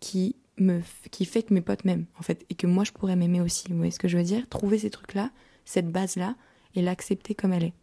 qui 0.00 0.34
me, 0.58 0.80
qui 1.12 1.24
fait 1.24 1.44
que 1.44 1.54
mes 1.54 1.60
potes 1.60 1.84
m'aiment, 1.84 2.06
en 2.18 2.22
fait, 2.22 2.44
et 2.50 2.56
que 2.56 2.66
moi 2.66 2.82
je 2.82 2.90
pourrais 2.90 3.14
m'aimer 3.14 3.40
aussi? 3.40 3.68
Vous 3.68 3.76
voyez 3.76 3.92
ce 3.92 4.00
que 4.00 4.08
je 4.08 4.18
veux 4.18 4.24
dire? 4.24 4.48
Trouver 4.48 4.78
ces 4.78 4.90
trucs-là, 4.90 5.30
cette 5.64 5.92
base-là, 5.92 6.34
et 6.74 6.82
l'accepter 6.82 7.34
comme 7.34 7.52
elle 7.52 7.64
est. 7.64 7.74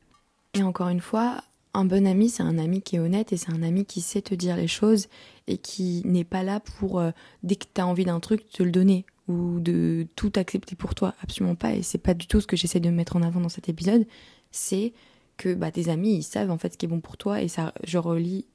Et 0.54 0.62
encore 0.62 0.90
une 0.90 1.00
fois, 1.00 1.44
un 1.74 1.86
bon 1.86 2.06
ami, 2.06 2.30
c'est 2.30 2.44
un 2.44 2.58
ami 2.58 2.82
qui 2.82 2.96
est 2.96 3.00
honnête 3.00 3.34
et 3.34 3.38
c'est 3.38 3.52
un 3.52 3.64
ami 3.64 3.86
qui 3.86 4.02
sait 4.02 4.22
te 4.22 4.36
dire 4.36 4.56
les 4.56 4.68
choses 4.68 5.08
et 5.48 5.58
qui 5.58 6.04
n'est 6.06 6.24
pas 6.24 6.44
là 6.44 6.60
pour, 6.60 7.00
euh, 7.00 7.12
dès 7.42 7.56
que 7.56 7.66
tu 7.74 7.82
as 7.82 7.88
envie 7.88 8.06
d'un 8.06 8.20
truc, 8.20 8.48
te 8.50 8.62
le 8.62 8.72
donner 8.72 9.06
ou 9.28 9.60
de 9.60 10.06
tout 10.16 10.32
accepter 10.36 10.76
pour 10.76 10.94
toi. 10.94 11.16
Absolument 11.22 11.56
pas. 11.56 11.74
Et 11.74 11.82
c'est 11.82 11.98
pas 11.98 12.14
du 12.14 12.28
tout 12.28 12.42
ce 12.42 12.48
que 12.48 12.56
j'essaie 12.56 12.80
de 12.80 12.90
mettre 12.90 13.16
en 13.16 13.24
avant 13.24 13.40
dans 13.40 13.50
cet 13.50 13.70
épisode. 13.70 14.06
C'est 14.52 14.94
que 15.38 15.56
bah, 15.56 15.72
tes 15.72 15.90
amis, 15.90 16.18
ils 16.18 16.24
savent 16.24 16.52
en 16.52 16.58
fait 16.58 16.74
ce 16.74 16.78
qui 16.78 16.86
est 16.86 16.90
bon 16.90 17.02
pour 17.02 17.18
toi. 17.18 17.42
Et 17.42 17.48
ça, 17.48 17.74
je 17.84 17.98
relis 17.98 18.46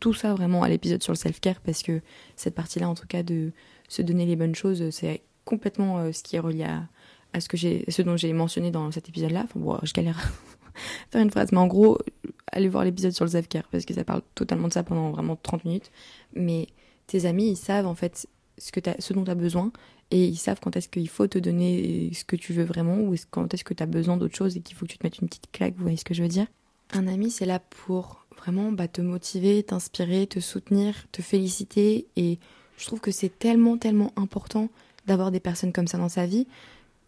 tout, 0.00 0.12
ça 0.12 0.34
vraiment 0.34 0.64
à 0.64 0.68
l'épisode 0.68 1.02
sur 1.02 1.12
le 1.12 1.16
self-care 1.16 1.60
parce 1.60 1.84
que 1.84 2.00
cette 2.34 2.56
partie-là, 2.56 2.88
en 2.88 2.96
tout 2.96 3.06
cas, 3.06 3.22
de 3.22 3.52
se 3.88 4.02
donner 4.02 4.26
les 4.26 4.34
bonnes 4.34 4.56
choses, 4.56 4.90
c'est 4.90 5.22
complètement 5.44 5.98
euh, 5.98 6.12
ce 6.12 6.24
qui 6.24 6.34
est 6.34 6.40
relié 6.40 6.64
à, 6.64 7.40
ce, 7.40 7.48
que 7.48 7.56
ce 7.56 8.02
dont 8.02 8.16
j'ai 8.16 8.32
mentionné 8.32 8.72
dans 8.72 8.90
cet 8.90 9.08
épisode-là. 9.08 9.46
Bon, 9.54 9.78
je 9.84 9.92
galère 9.92 10.32
faire 11.10 11.22
une 11.22 11.30
phrase. 11.30 11.52
Mais 11.52 11.58
en 11.58 11.66
gros, 11.66 11.98
allez 12.50 12.68
voir 12.68 12.84
l'épisode 12.84 13.12
sur 13.12 13.24
le 13.24 13.30
self-care 13.30 13.64
parce 13.70 13.84
que 13.84 13.94
ça 13.94 14.04
parle 14.04 14.22
totalement 14.34 14.68
de 14.68 14.72
ça 14.72 14.82
pendant 14.82 15.10
vraiment 15.10 15.36
30 15.36 15.64
minutes. 15.64 15.90
Mais 16.34 16.68
tes 17.06 17.26
amis, 17.26 17.50
ils 17.50 17.56
savent 17.56 17.86
en 17.86 17.94
fait 17.94 18.26
ce, 18.58 18.72
que 18.72 18.80
as, 18.88 18.96
ce 19.00 19.12
dont 19.12 19.24
tu 19.24 19.30
as 19.30 19.34
besoin 19.34 19.72
et 20.10 20.26
ils 20.26 20.36
savent 20.36 20.60
quand 20.60 20.76
est-ce 20.76 20.88
qu'il 20.88 21.08
faut 21.08 21.26
te 21.26 21.38
donner 21.38 22.10
ce 22.12 22.24
que 22.24 22.36
tu 22.36 22.52
veux 22.52 22.64
vraiment 22.64 23.00
ou 23.00 23.14
quand 23.30 23.52
est-ce 23.54 23.64
que 23.64 23.74
tu 23.74 23.82
as 23.82 23.86
besoin 23.86 24.16
d'autre 24.16 24.36
chose 24.36 24.56
et 24.56 24.60
qu'il 24.60 24.76
faut 24.76 24.84
que 24.86 24.92
tu 24.92 24.98
te 24.98 25.06
mettes 25.06 25.18
une 25.18 25.28
petite 25.28 25.50
claque. 25.52 25.74
Vous 25.76 25.82
voyez 25.82 25.96
ce 25.96 26.04
que 26.04 26.14
je 26.14 26.22
veux 26.22 26.28
dire? 26.28 26.46
Un 26.92 27.08
ami, 27.08 27.30
c'est 27.30 27.46
là 27.46 27.58
pour 27.58 28.26
vraiment 28.36 28.72
bah, 28.72 28.88
te 28.88 29.00
motiver, 29.00 29.62
t'inspirer, 29.62 30.26
te 30.26 30.40
soutenir, 30.40 30.94
te 31.12 31.22
féliciter. 31.22 32.06
Et 32.16 32.38
je 32.76 32.86
trouve 32.86 33.00
que 33.00 33.10
c'est 33.10 33.38
tellement, 33.38 33.78
tellement 33.78 34.12
important 34.16 34.68
d'avoir 35.06 35.30
des 35.30 35.40
personnes 35.40 35.72
comme 35.72 35.86
ça 35.86 35.96
dans 35.96 36.10
sa 36.10 36.26
vie. 36.26 36.46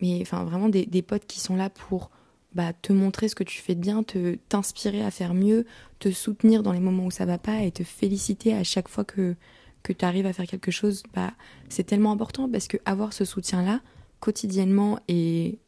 Mais 0.00 0.20
enfin, 0.22 0.44
vraiment 0.44 0.70
des, 0.70 0.86
des 0.86 1.02
potes 1.02 1.26
qui 1.26 1.40
sont 1.40 1.56
là 1.56 1.68
pour 1.68 2.10
bah, 2.54 2.72
te 2.72 2.92
montrer 2.92 3.28
ce 3.28 3.34
que 3.34 3.44
tu 3.44 3.60
fais 3.60 3.74
de 3.74 3.80
bien, 3.80 4.02
te 4.02 4.36
t'inspirer 4.48 5.02
à 5.02 5.10
faire 5.10 5.34
mieux, 5.34 5.66
te 5.98 6.10
soutenir 6.10 6.62
dans 6.62 6.72
les 6.72 6.80
moments 6.80 7.06
où 7.06 7.10
ça 7.10 7.26
va 7.26 7.38
pas 7.38 7.62
et 7.62 7.70
te 7.70 7.82
féliciter 7.82 8.54
à 8.54 8.64
chaque 8.64 8.88
fois 8.88 9.04
que 9.04 9.34
que 9.82 9.92
tu 9.92 10.04
arrives 10.04 10.24
à 10.24 10.32
faire 10.32 10.46
quelque 10.46 10.70
chose, 10.70 11.02
bah 11.14 11.32
c'est 11.68 11.84
tellement 11.84 12.12
important 12.12 12.48
parce 12.48 12.68
que 12.68 12.78
avoir 12.86 13.12
ce 13.12 13.24
soutien 13.24 13.62
là 13.62 13.80
quotidiennement 14.18 14.98
et 15.08 15.58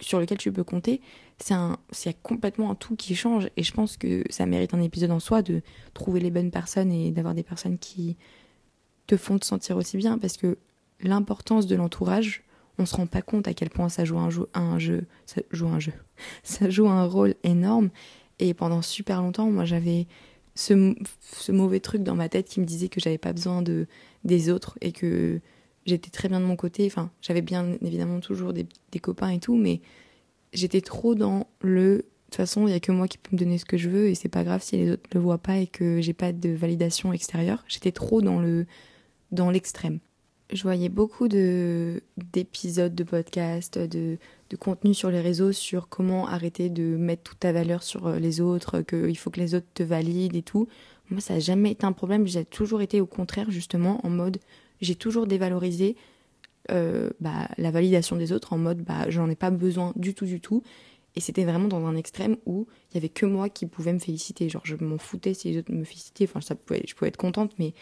sur 0.00 0.18
lequel 0.18 0.38
tu 0.38 0.50
peux 0.50 0.64
compter, 0.64 1.00
c'est 1.38 1.54
c'est 1.90 2.16
complètement 2.22 2.70
un 2.70 2.74
tout 2.74 2.96
qui 2.96 3.14
change 3.14 3.50
et 3.56 3.62
je 3.62 3.72
pense 3.72 3.96
que 3.96 4.24
ça 4.30 4.46
mérite 4.46 4.74
un 4.74 4.80
épisode 4.80 5.10
en 5.10 5.20
soi 5.20 5.42
de 5.42 5.60
trouver 5.92 6.20
les 6.20 6.30
bonnes 6.30 6.50
personnes 6.50 6.92
et 6.92 7.10
d'avoir 7.10 7.34
des 7.34 7.42
personnes 7.42 7.78
qui 7.78 8.16
te 9.06 9.16
font 9.16 9.38
te 9.38 9.44
sentir 9.44 9.76
aussi 9.76 9.96
bien 9.96 10.18
parce 10.18 10.36
que 10.36 10.56
l'importance 11.00 11.66
de 11.66 11.76
l'entourage 11.76 12.44
on 12.82 12.86
se 12.86 12.96
rend 12.96 13.06
pas 13.06 13.22
compte 13.22 13.48
à 13.48 13.54
quel 13.54 13.70
point 13.70 13.88
ça 13.88 14.04
joue 14.04 14.18
un 14.18 14.78
jeu, 14.78 15.04
ça 15.26 15.40
joue 15.50 15.68
un 15.68 15.78
jeu, 15.78 15.92
ça 16.42 16.68
joue 16.68 16.88
un 16.88 17.04
rôle 17.04 17.34
énorme. 17.44 17.90
Et 18.38 18.54
pendant 18.54 18.82
super 18.82 19.22
longtemps, 19.22 19.50
moi, 19.50 19.64
j'avais 19.64 20.06
ce, 20.54 20.94
mauvais 21.50 21.80
truc 21.80 22.02
dans 22.02 22.16
ma 22.16 22.28
tête 22.28 22.48
qui 22.48 22.60
me 22.60 22.66
disait 22.66 22.88
que 22.88 23.00
j'avais 23.00 23.18
pas 23.18 23.32
besoin 23.32 23.62
de 23.62 23.86
des 24.24 24.50
autres 24.50 24.76
et 24.80 24.92
que 24.92 25.40
j'étais 25.86 26.10
très 26.10 26.28
bien 26.28 26.40
de 26.40 26.44
mon 26.44 26.56
côté. 26.56 26.86
Enfin, 26.86 27.10
j'avais 27.20 27.42
bien 27.42 27.76
évidemment 27.82 28.20
toujours 28.20 28.52
des, 28.52 28.66
copains 29.00 29.30
et 29.30 29.38
tout, 29.38 29.56
mais 29.56 29.80
j'étais 30.52 30.80
trop 30.80 31.14
dans 31.14 31.46
le. 31.60 31.96
De 31.96 32.36
toute 32.36 32.46
façon, 32.46 32.66
il 32.66 32.70
y 32.72 32.74
a 32.74 32.80
que 32.80 32.92
moi 32.92 33.08
qui 33.08 33.18
peux 33.18 33.36
me 33.36 33.38
donner 33.38 33.58
ce 33.58 33.66
que 33.66 33.76
je 33.76 33.90
veux 33.90 34.08
et 34.08 34.14
c'est 34.14 34.30
pas 34.30 34.42
grave 34.42 34.62
si 34.62 34.78
les 34.78 34.92
autres 34.92 35.02
le 35.12 35.20
voient 35.20 35.36
pas 35.36 35.58
et 35.58 35.66
que 35.66 36.00
j'ai 36.00 36.14
pas 36.14 36.32
de 36.32 36.48
validation 36.48 37.12
extérieure. 37.12 37.62
J'étais 37.68 37.92
trop 37.92 38.22
dans 38.22 38.40
le 38.40 38.64
dans 39.32 39.50
l'extrême 39.50 40.00
je 40.52 40.62
voyais 40.62 40.88
beaucoup 40.88 41.28
de 41.28 42.02
d'épisodes 42.16 42.94
de 42.94 43.04
podcasts, 43.04 43.78
de, 43.78 44.18
de 44.50 44.56
contenu 44.56 44.94
sur 44.94 45.10
les 45.10 45.20
réseaux 45.20 45.52
sur 45.52 45.88
comment 45.88 46.26
arrêter 46.28 46.68
de 46.68 46.82
mettre 46.96 47.22
toute 47.22 47.40
ta 47.40 47.52
valeur 47.52 47.82
sur 47.82 48.06
euh, 48.06 48.18
les 48.18 48.40
autres, 48.40 48.82
qu'il 48.82 49.16
faut 49.16 49.30
que 49.30 49.40
les 49.40 49.54
autres 49.54 49.66
te 49.74 49.82
valident 49.82 50.36
et 50.36 50.42
tout. 50.42 50.68
Moi, 51.10 51.20
ça 51.20 51.34
n'a 51.34 51.40
jamais 51.40 51.72
été 51.72 51.84
un 51.84 51.92
problème. 51.92 52.26
J'ai 52.26 52.44
toujours 52.44 52.82
été 52.82 53.00
au 53.00 53.06
contraire, 53.06 53.50
justement, 53.50 54.04
en 54.06 54.10
mode, 54.10 54.38
j'ai 54.80 54.94
toujours 54.94 55.26
dévalorisé 55.26 55.96
euh, 56.70 57.10
bah, 57.20 57.48
la 57.58 57.70
validation 57.70 58.16
des 58.16 58.32
autres, 58.32 58.52
en 58.52 58.58
mode, 58.58 58.82
bah, 58.82 59.08
j'en 59.08 59.28
ai 59.28 59.36
pas 59.36 59.50
besoin 59.50 59.92
du 59.96 60.14
tout, 60.14 60.26
du 60.26 60.40
tout. 60.40 60.62
Et 61.14 61.20
c'était 61.20 61.44
vraiment 61.44 61.68
dans 61.68 61.84
un 61.86 61.96
extrême 61.96 62.36
où 62.46 62.66
il 62.90 62.94
y 62.94 62.98
avait 62.98 63.10
que 63.10 63.26
moi 63.26 63.48
qui 63.48 63.66
pouvais 63.66 63.92
me 63.92 63.98
féliciter. 63.98 64.48
Genre, 64.48 64.62
je 64.64 64.76
m'en 64.76 64.98
foutais 64.98 65.34
si 65.34 65.50
les 65.50 65.58
autres 65.58 65.72
me 65.72 65.84
félicitaient. 65.84 66.24
Enfin, 66.24 66.40
ça 66.40 66.54
je 66.70 66.94
pouvais 66.94 67.08
être 67.08 67.18
contente, 67.18 67.52
mais 67.58 67.74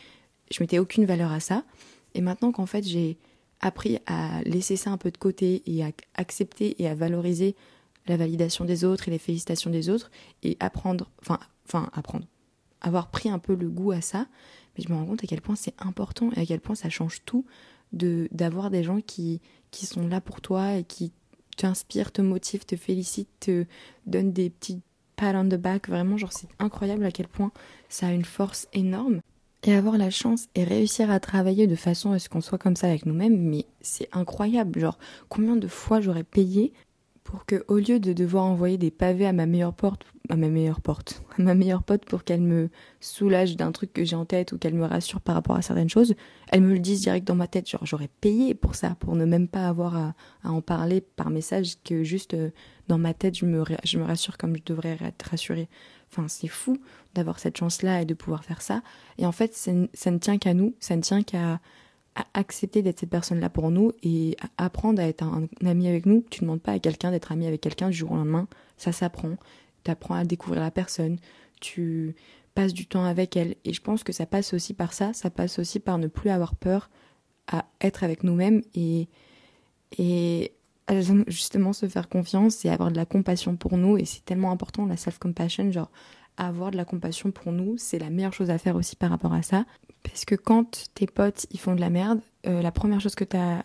je 0.51 0.61
mettais 0.63 0.81
aucune 0.81 1.05
valeur 1.05 1.31
à 1.31 1.39
ça. 1.39 1.65
Et 2.15 2.21
maintenant 2.21 2.53
qu'en 2.53 2.67
fait, 2.67 2.87
j'ai 2.87 3.19
appris 3.61 3.99
à 4.07 4.43
laisser 4.43 4.77
ça 4.77 4.91
un 4.91 4.97
peu 4.97 5.11
de 5.11 5.19
côté 5.19 5.63
et 5.67 5.85
à 5.85 5.91
accepter 6.15 6.81
et 6.83 6.89
à 6.89 6.95
valoriser 6.95 7.55
la 8.07 8.17
validation 8.17 8.65
des 8.65 8.85
autres 8.85 9.09
et 9.09 9.11
les 9.11 9.19
félicitations 9.19 9.71
des 9.71 9.91
autres 9.91 10.11
et 10.43 10.57
apprendre, 10.61 11.11
enfin, 11.21 11.39
enfin, 11.67 11.91
apprendre, 11.93 12.27
avoir 12.81 13.11
pris 13.11 13.29
un 13.29 13.39
peu 13.39 13.55
le 13.55 13.69
goût 13.69 13.93
à 13.93 14.01
ça, 14.01 14.27
mais 14.77 14.85
je 14.85 14.91
me 14.91 14.97
rends 14.97 15.05
compte 15.05 15.23
à 15.23 15.27
quel 15.27 15.43
point 15.43 15.57
c'est 15.57 15.75
important 15.79 16.31
et 16.33 16.41
à 16.41 16.47
quel 16.47 16.61
point 16.61 16.75
ça 16.75 16.89
change 16.89 17.23
tout 17.25 17.45
de 17.93 18.29
d'avoir 18.33 18.71
des 18.71 18.85
gens 18.85 19.01
qui, 19.01 19.41
qui 19.71 19.85
sont 19.85 20.07
là 20.07 20.21
pour 20.21 20.41
toi 20.41 20.75
et 20.77 20.85
qui 20.85 21.13
t'inspirent, 21.57 22.13
te 22.13 22.23
motivent, 22.23 22.65
te 22.65 22.77
félicitent, 22.77 23.29
te 23.41 23.67
donnent 24.07 24.33
des 24.33 24.49
petits 24.49 24.81
pat 25.17 25.35
on 25.37 25.49
the 25.49 25.57
back. 25.57 25.89
Vraiment, 25.89 26.17
genre, 26.17 26.33
c'est 26.33 26.49
incroyable 26.59 27.05
à 27.05 27.11
quel 27.11 27.29
point 27.29 27.53
ça 27.89 28.07
a 28.07 28.13
une 28.13 28.25
force 28.25 28.69
énorme. 28.73 29.21
Et 29.63 29.75
avoir 29.75 29.99
la 29.99 30.09
chance 30.09 30.49
et 30.55 30.65
réussir 30.65 31.11
à 31.11 31.21
travailler 31.21 31.67
de 31.67 31.77
façon 31.77 32.13
à 32.13 32.19
ce 32.19 32.31
qu'on 32.31 32.41
soit 32.41 32.57
comme 32.57 32.77
ça 32.77 32.87
avec 32.87 33.05
nous-mêmes, 33.05 33.37
mais 33.37 33.67
c'est 33.83 34.09
incroyable. 34.13 34.81
Genre, 34.81 34.99
combien 35.29 35.57
de 35.57 35.69
fois 35.69 36.01
j'aurais 36.01 36.25
payé 36.25 36.73
pour 37.25 37.45
que, 37.45 37.65
au 37.69 37.77
lieu 37.77 38.01
de 38.01 38.13
devoir 38.13 38.45
envoyer 38.45 38.79
des 38.79 38.91
pavés 38.91 39.27
à 39.27 39.33
ma 39.33 39.47
meilleure 39.47 39.75
porte, 39.75 40.05
à 40.29 40.37
ma 40.37 40.49
meilleure 40.49 40.81
porte, 40.81 41.23
à 41.39 41.43
ma 41.43 41.55
meilleure 41.55 41.83
pote 41.83 42.05
pour 42.05 42.25
qu'elle 42.25 42.41
me 42.41 42.71
soulage 43.01 43.57
d'un 43.57 43.73
truc 43.73 43.93
que 43.93 44.05
j'ai 44.05 44.17
en 44.17 44.25
tête 44.25 44.53
ou 44.53 44.59
qu'elle 44.59 44.75
me 44.75 44.85
rassure 44.85 45.21
par 45.21 45.35
rapport 45.35 45.57
à 45.57 45.63
certaines 45.63 45.89
choses, 45.89 46.15
elle 46.49 46.63
me 46.63 46.73
le 46.73 46.79
dise 46.79 47.03
direct 47.03 47.27
dans 47.27 47.35
ma 47.35 47.47
tête. 47.47 47.69
Genre, 47.69 47.85
j'aurais 47.85 48.11
payé 48.21 48.55
pour 48.55 48.75
ça, 48.75 48.97
pour 49.01 49.17
ne 49.17 49.25
même 49.25 49.49
pas 49.49 49.69
avoir 49.69 49.97
à, 49.97 50.15
en 50.45 50.61
parler 50.61 51.01
par 51.01 51.31
message, 51.31 51.75
que 51.85 52.03
juste 52.03 52.35
euh, 52.35 52.51
dans 52.89 52.99
ma 52.99 53.15
tête, 53.15 53.37
je 53.37 53.47
me, 53.47 53.65
je 53.85 53.99
me 53.99 54.05
rassure 54.05 54.39
comme 54.39 54.57
je 54.57 54.63
devrais 54.65 54.97
être 55.01 55.23
rassurée. 55.31 55.69
Enfin, 56.11 56.27
c'est 56.27 56.49
fou 56.49 56.77
d'avoir 57.15 57.39
cette 57.39 57.57
chance-là 57.57 58.03
et 58.03 58.05
de 58.05 58.15
pouvoir 58.15 58.45
faire 58.45 58.63
ça. 58.63 58.83
Et 59.19 59.27
en 59.27 59.33
fait, 59.33 59.55
ça, 59.55 59.71
ça 59.95 60.11
ne 60.11 60.19
tient 60.19 60.39
qu'à 60.39 60.55
nous, 60.55 60.75
ça 60.81 60.97
ne 60.97 61.03
tient 61.03 61.23
qu'à 61.23 61.61
accepter 62.35 62.83
d'être 62.83 63.01
cette 63.01 63.11
personne-là 63.11 63.51
pour 63.51 63.71
nous 63.71 63.93
et 64.03 64.37
apprendre 64.59 65.01
à 65.01 65.07
être 65.07 65.23
un, 65.23 65.49
ami 65.65 65.89
avec 65.89 66.07
nous. 66.07 66.25
Tu 66.31 66.43
ne 66.43 66.47
demandes 66.47 66.63
pas 66.63 66.73
à 66.73 66.79
quelqu'un 66.79 67.11
d'être 67.11 67.33
ami 67.33 67.47
avec 67.47 67.61
quelqu'un 67.61 67.89
du 67.89 67.97
jour 67.97 68.13
au 68.13 68.17
lendemain. 68.17 68.49
Ça 68.77 68.93
s'apprend. 68.93 69.37
Tu 69.85 69.91
apprends 69.91 70.15
à 70.15 70.25
découvrir 70.25 70.61
la 70.61 70.71
personne. 70.71 71.19
Tu 71.61 72.15
passes 72.55 72.75
du 72.75 72.87
temps 72.87 73.05
avec 73.05 73.37
elle. 73.37 73.55
Et 73.65 73.73
je 73.73 73.81
pense 73.81 74.03
que 74.03 74.13
ça 74.13 74.27
passe 74.27 74.55
aussi 74.55 74.75
par 74.75 74.93
ça. 74.93 75.13
Ça 75.13 75.31
passe 75.31 75.59
aussi 75.59 75.81
par 75.81 75.99
ne 75.99 76.09
plus 76.09 76.31
avoir 76.31 76.55
peur 76.55 76.91
à 77.47 77.67
être 77.81 78.05
avec 78.05 78.23
nous-mêmes 78.25 78.63
et, 78.75 79.09
et 79.99 80.53
justement 81.29 81.73
se 81.73 81.89
faire 81.89 82.09
confiance 82.09 82.65
et 82.65 82.69
avoir 82.69 82.91
de 82.91 82.97
la 82.97 83.07
compassion 83.07 83.57
pour 83.57 83.77
nous. 83.77 83.97
Et 83.97 84.05
c'est 84.05 84.25
tellement 84.25 84.51
important, 84.51 84.87
la 84.87 84.97
self-compassion, 84.97 85.71
genre 85.71 85.91
avoir 86.37 86.71
de 86.71 86.77
la 86.77 86.85
compassion 86.85 87.31
pour 87.31 87.53
nous, 87.53 87.77
c'est 87.77 87.99
la 87.99 88.11
meilleure 88.11 88.33
chose 88.33 88.51
à 88.51 88.59
faire 88.59 88.77
aussi 88.77 88.97
par 88.97 89.11
rapport 89.11 89.33
à 89.33 89.43
ça. 89.43 89.65
Parce 90.03 90.25
que 90.25 90.35
quand 90.35 90.89
tes 90.95 91.07
potes 91.07 91.47
ils 91.51 91.61
font 91.61 91.75
de 91.75 91.81
la 91.81 91.91
merde, 91.91 92.21
euh, 92.47 92.63
la 92.63 92.73
première 92.73 93.01
chose 93.01 93.15
que 93.15 93.25
t'as, 93.25 93.63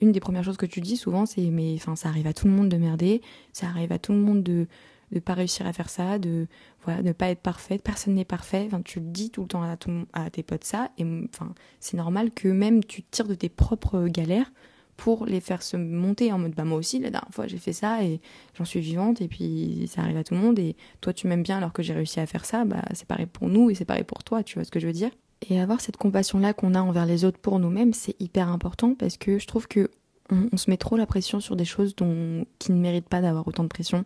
une 0.00 0.12
des 0.12 0.20
premières 0.20 0.44
choses 0.44 0.56
que 0.56 0.66
tu 0.66 0.80
dis 0.80 0.96
souvent 0.96 1.26
c'est 1.26 1.50
mais 1.50 1.74
enfin 1.76 1.96
ça 1.96 2.08
arrive 2.08 2.26
à 2.26 2.32
tout 2.32 2.46
le 2.46 2.52
monde 2.52 2.68
de 2.68 2.76
merder, 2.76 3.22
ça 3.52 3.66
arrive 3.66 3.92
à 3.92 3.98
tout 3.98 4.12
le 4.12 4.18
monde 4.18 4.42
de 4.42 4.66
de 5.12 5.20
pas 5.20 5.34
réussir 5.34 5.66
à 5.66 5.72
faire 5.72 5.90
ça, 5.90 6.18
de 6.18 6.46
voilà, 6.84 7.02
ne 7.02 7.12
pas 7.12 7.28
être 7.28 7.40
parfaite, 7.40 7.82
personne 7.82 8.14
n'est 8.14 8.24
parfait. 8.24 8.64
Enfin, 8.66 8.82
tu 8.82 9.00
le 9.00 9.06
dis 9.06 9.30
tout 9.30 9.42
le 9.42 9.48
temps 9.48 9.62
à, 9.62 9.76
à 10.12 10.30
tes 10.30 10.42
potes 10.42 10.64
ça, 10.64 10.90
et 10.98 11.04
enfin, 11.32 11.54
c'est 11.78 11.96
normal 11.96 12.30
que 12.32 12.48
même 12.48 12.84
tu 12.84 13.02
tires 13.02 13.28
de 13.28 13.34
tes 13.34 13.48
propres 13.48 14.08
galères 14.08 14.50
pour 14.96 15.26
les 15.26 15.40
faire 15.40 15.62
se 15.62 15.76
monter 15.76 16.32
en 16.32 16.38
mode 16.38 16.54
bah 16.54 16.64
moi 16.64 16.78
aussi 16.78 17.00
la 17.00 17.10
dernière 17.10 17.32
fois 17.32 17.48
j'ai 17.48 17.58
fait 17.58 17.72
ça 17.72 18.04
et 18.04 18.20
j'en 18.56 18.64
suis 18.64 18.78
vivante 18.78 19.20
et 19.20 19.26
puis 19.26 19.88
ça 19.92 20.02
arrive 20.02 20.16
à 20.16 20.22
tout 20.22 20.34
le 20.34 20.40
monde 20.40 20.58
et 20.60 20.76
toi 21.00 21.12
tu 21.12 21.26
m'aimes 21.26 21.42
bien 21.42 21.56
alors 21.56 21.72
que 21.72 21.82
j'ai 21.82 21.94
réussi 21.94 22.20
à 22.20 22.26
faire 22.26 22.44
ça 22.44 22.64
bah 22.64 22.82
c'est 22.94 23.08
pareil 23.08 23.26
pour 23.26 23.48
nous 23.48 23.70
et 23.70 23.74
c'est 23.74 23.84
pareil 23.84 24.04
pour 24.04 24.22
toi 24.22 24.44
tu 24.44 24.54
vois 24.54 24.64
ce 24.64 24.70
que 24.70 24.78
je 24.78 24.86
veux 24.86 24.92
dire? 24.92 25.10
Et 25.48 25.60
avoir 25.60 25.80
cette 25.80 25.96
compassion 25.96 26.38
là 26.38 26.52
qu'on 26.52 26.74
a 26.74 26.80
envers 26.80 27.06
les 27.06 27.24
autres 27.24 27.38
pour 27.38 27.58
nous-mêmes 27.58 27.92
c'est 27.92 28.20
hyper 28.20 28.48
important 28.48 28.94
parce 28.94 29.16
que 29.16 29.38
je 29.38 29.46
trouve 29.46 29.68
que 29.68 29.90
on, 30.30 30.56
se 30.56 30.70
met 30.70 30.78
trop 30.78 30.96
la 30.96 31.04
pression 31.04 31.38
sur 31.40 31.54
des 31.54 31.66
choses 31.66 31.94
dont 31.94 32.46
qui 32.58 32.72
ne 32.72 32.80
méritent 32.80 33.08
pas 33.08 33.20
d'avoir 33.20 33.46
autant 33.46 33.62
de 33.62 33.68
pression 33.68 34.04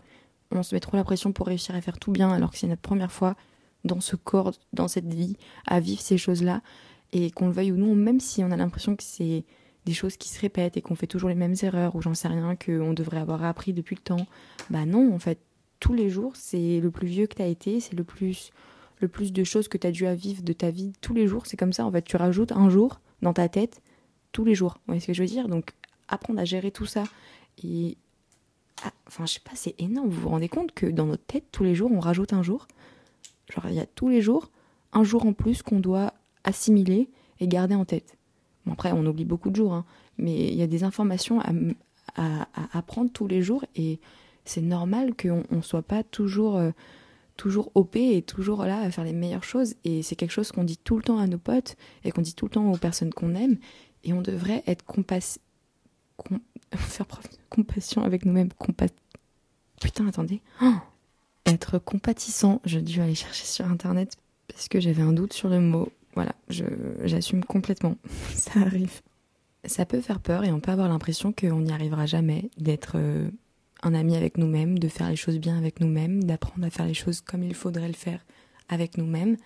on 0.50 0.62
se 0.62 0.74
met 0.74 0.80
trop 0.80 0.96
la 0.96 1.04
pression 1.04 1.32
pour 1.32 1.46
réussir 1.46 1.74
à 1.74 1.80
faire 1.80 1.98
tout 1.98 2.10
bien 2.10 2.32
alors 2.32 2.50
que 2.50 2.58
c'est 2.58 2.66
notre 2.66 2.82
première 2.82 3.12
fois 3.12 3.36
dans 3.84 4.00
ce 4.00 4.16
corps 4.16 4.52
dans 4.72 4.88
cette 4.88 5.12
vie 5.12 5.36
à 5.66 5.80
vivre 5.80 6.00
ces 6.00 6.18
choses 6.18 6.42
là 6.42 6.60
et 7.12 7.30
qu'on 7.30 7.46
le 7.46 7.52
veuille 7.52 7.72
ou 7.72 7.76
non 7.76 7.94
même 7.94 8.20
si 8.20 8.42
on 8.42 8.50
a 8.50 8.56
l'impression 8.56 8.96
que 8.96 9.04
c'est 9.04 9.44
des 9.88 9.94
choses 9.94 10.18
qui 10.18 10.28
se 10.28 10.40
répètent 10.40 10.76
et 10.76 10.82
qu'on 10.82 10.94
fait 10.94 11.06
toujours 11.06 11.30
les 11.30 11.34
mêmes 11.34 11.54
erreurs 11.62 11.96
ou 11.96 12.02
j'en 12.02 12.14
sais 12.14 12.28
rien 12.28 12.56
qu'on 12.56 12.92
devrait 12.92 13.18
avoir 13.18 13.42
appris 13.44 13.72
depuis 13.72 13.96
le 13.96 14.02
temps. 14.02 14.26
Bah 14.68 14.84
non, 14.84 15.14
en 15.14 15.18
fait, 15.18 15.40
tous 15.80 15.94
les 15.94 16.10
jours, 16.10 16.32
c'est 16.34 16.80
le 16.80 16.90
plus 16.90 17.06
vieux 17.06 17.26
que 17.26 17.36
tu 17.36 17.42
as 17.42 17.46
été, 17.46 17.80
c'est 17.80 17.96
le 17.96 18.04
plus 18.04 18.50
le 19.00 19.08
plus 19.08 19.32
de 19.32 19.44
choses 19.44 19.68
que 19.68 19.78
tu 19.78 19.86
as 19.86 19.92
dû 19.92 20.06
à 20.06 20.14
vivre 20.14 20.42
de 20.42 20.52
ta 20.52 20.70
vie 20.70 20.92
tous 21.00 21.14
les 21.14 21.26
jours, 21.26 21.46
c'est 21.46 21.56
comme 21.56 21.72
ça 21.72 21.84
en 21.84 21.92
fait, 21.92 22.02
tu 22.02 22.16
rajoutes 22.16 22.52
un 22.52 22.68
jour 22.68 23.00
dans 23.22 23.32
ta 23.32 23.48
tête 23.48 23.82
tous 24.32 24.44
les 24.44 24.54
jours. 24.54 24.74
Vous 24.74 24.82
voyez 24.88 25.00
ce 25.00 25.06
que 25.06 25.12
je 25.12 25.22
veux 25.22 25.28
dire? 25.28 25.48
Donc 25.48 25.70
apprendre 26.08 26.40
à 26.40 26.44
gérer 26.44 26.70
tout 26.70 26.86
ça 26.86 27.04
et 27.62 27.96
enfin 29.06 29.26
je 29.26 29.34
sais 29.34 29.40
pas, 29.40 29.52
c'est 29.54 29.74
énorme, 29.78 30.08
vous 30.08 30.20
vous 30.22 30.28
rendez 30.28 30.48
compte 30.48 30.72
que 30.72 30.86
dans 30.86 31.06
notre 31.06 31.24
tête 31.24 31.44
tous 31.52 31.64
les 31.64 31.74
jours, 31.74 31.90
on 31.92 32.00
rajoute 32.00 32.32
un 32.32 32.42
jour? 32.42 32.66
Genre 33.52 33.66
il 33.68 33.74
y 33.74 33.80
a 33.80 33.86
tous 33.86 34.08
les 34.08 34.20
jours 34.20 34.50
un 34.92 35.04
jour 35.04 35.26
en 35.26 35.32
plus 35.32 35.62
qu'on 35.62 35.80
doit 35.80 36.14
assimiler 36.44 37.10
et 37.40 37.48
garder 37.48 37.74
en 37.74 37.84
tête. 37.84 38.16
Après, 38.70 38.92
on 38.92 39.04
oublie 39.06 39.24
beaucoup 39.24 39.50
de 39.50 39.56
jours, 39.56 39.72
hein, 39.72 39.84
mais 40.18 40.48
il 40.48 40.54
y 40.54 40.62
a 40.62 40.66
des 40.66 40.84
informations 40.84 41.40
à, 41.40 42.48
apprendre 42.72 43.10
tous 43.12 43.28
les 43.28 43.42
jours 43.42 43.64
et 43.76 44.00
c'est 44.44 44.62
normal 44.62 45.14
qu'on 45.14 45.44
ne 45.50 45.60
soit 45.60 45.82
pas 45.82 46.02
toujours, 46.02 46.56
euh, 46.56 46.70
toujours 47.38 47.70
OP 47.74 47.96
et 47.96 48.20
toujours 48.20 48.64
là 48.64 48.80
à 48.80 48.90
faire 48.90 49.04
les 49.04 49.14
meilleures 49.14 49.44
choses. 49.44 49.76
Et 49.84 50.02
c'est 50.02 50.16
quelque 50.16 50.32
chose 50.32 50.52
qu'on 50.52 50.64
dit 50.64 50.76
tout 50.76 50.98
le 50.98 51.02
temps 51.02 51.18
à 51.18 51.26
nos 51.26 51.38
potes 51.38 51.76
et 52.04 52.10
qu'on 52.10 52.20
dit 52.20 52.34
tout 52.34 52.44
le 52.44 52.50
temps 52.50 52.70
aux 52.70 52.76
personnes 52.76 53.14
qu'on 53.14 53.34
aime. 53.34 53.56
Et 54.04 54.12
on 54.12 54.20
devrait 54.20 54.62
être 54.66 54.84
compass... 54.84 55.38
faire 56.74 57.06
preuve 57.06 57.24
de 57.30 57.36
compassion 57.48 58.02
avec 58.02 58.26
nous-mêmes. 58.26 58.50
Putain, 59.80 60.06
attendez. 60.06 60.42
Oh 60.60 60.74
être 61.48 61.78
compatissant. 61.78 62.60
Je 62.64 62.78
dû 62.78 63.00
aller 63.00 63.14
chercher 63.14 63.46
sur 63.46 63.66
internet 63.66 64.16
parce 64.48 64.68
que 64.68 64.80
j'avais 64.80 65.02
un 65.02 65.12
doute 65.12 65.32
sur 65.32 65.48
le 65.48 65.60
mot. 65.60 65.88
Voilà, 66.14 66.34
j'assume 67.04 67.44
complètement. 67.44 67.96
ça 68.34 68.60
arrive. 68.60 69.00
Ça 69.64 69.86
peut 69.86 70.00
faire 70.00 70.20
peur 70.20 70.44
et 70.44 70.52
on 70.52 70.60
peut 70.60 70.70
avoir 70.70 70.88
l'impression 70.88 71.32
qu'on 71.32 71.60
n'y 71.60 71.72
arrivera 71.72 72.06
jamais, 72.06 72.50
d'être 72.58 72.92
euh, 72.96 73.28
un 73.82 73.94
ami 73.94 74.16
avec 74.16 74.38
nous-mêmes, 74.38 74.78
de 74.78 74.88
faire 74.88 75.10
les 75.10 75.16
choses 75.16 75.38
bien 75.38 75.56
avec 75.56 75.80
nous-mêmes, 75.80 76.24
d'apprendre 76.24 76.66
à 76.66 76.70
faire 76.70 76.86
les 76.86 76.94
choses 76.94 77.20
comme 77.20 77.42
il 77.42 77.54
faudrait 77.54 77.88
le 77.88 77.94
faire 77.94 78.24
avec 78.68 78.98
nous-mêmes. 78.98 79.36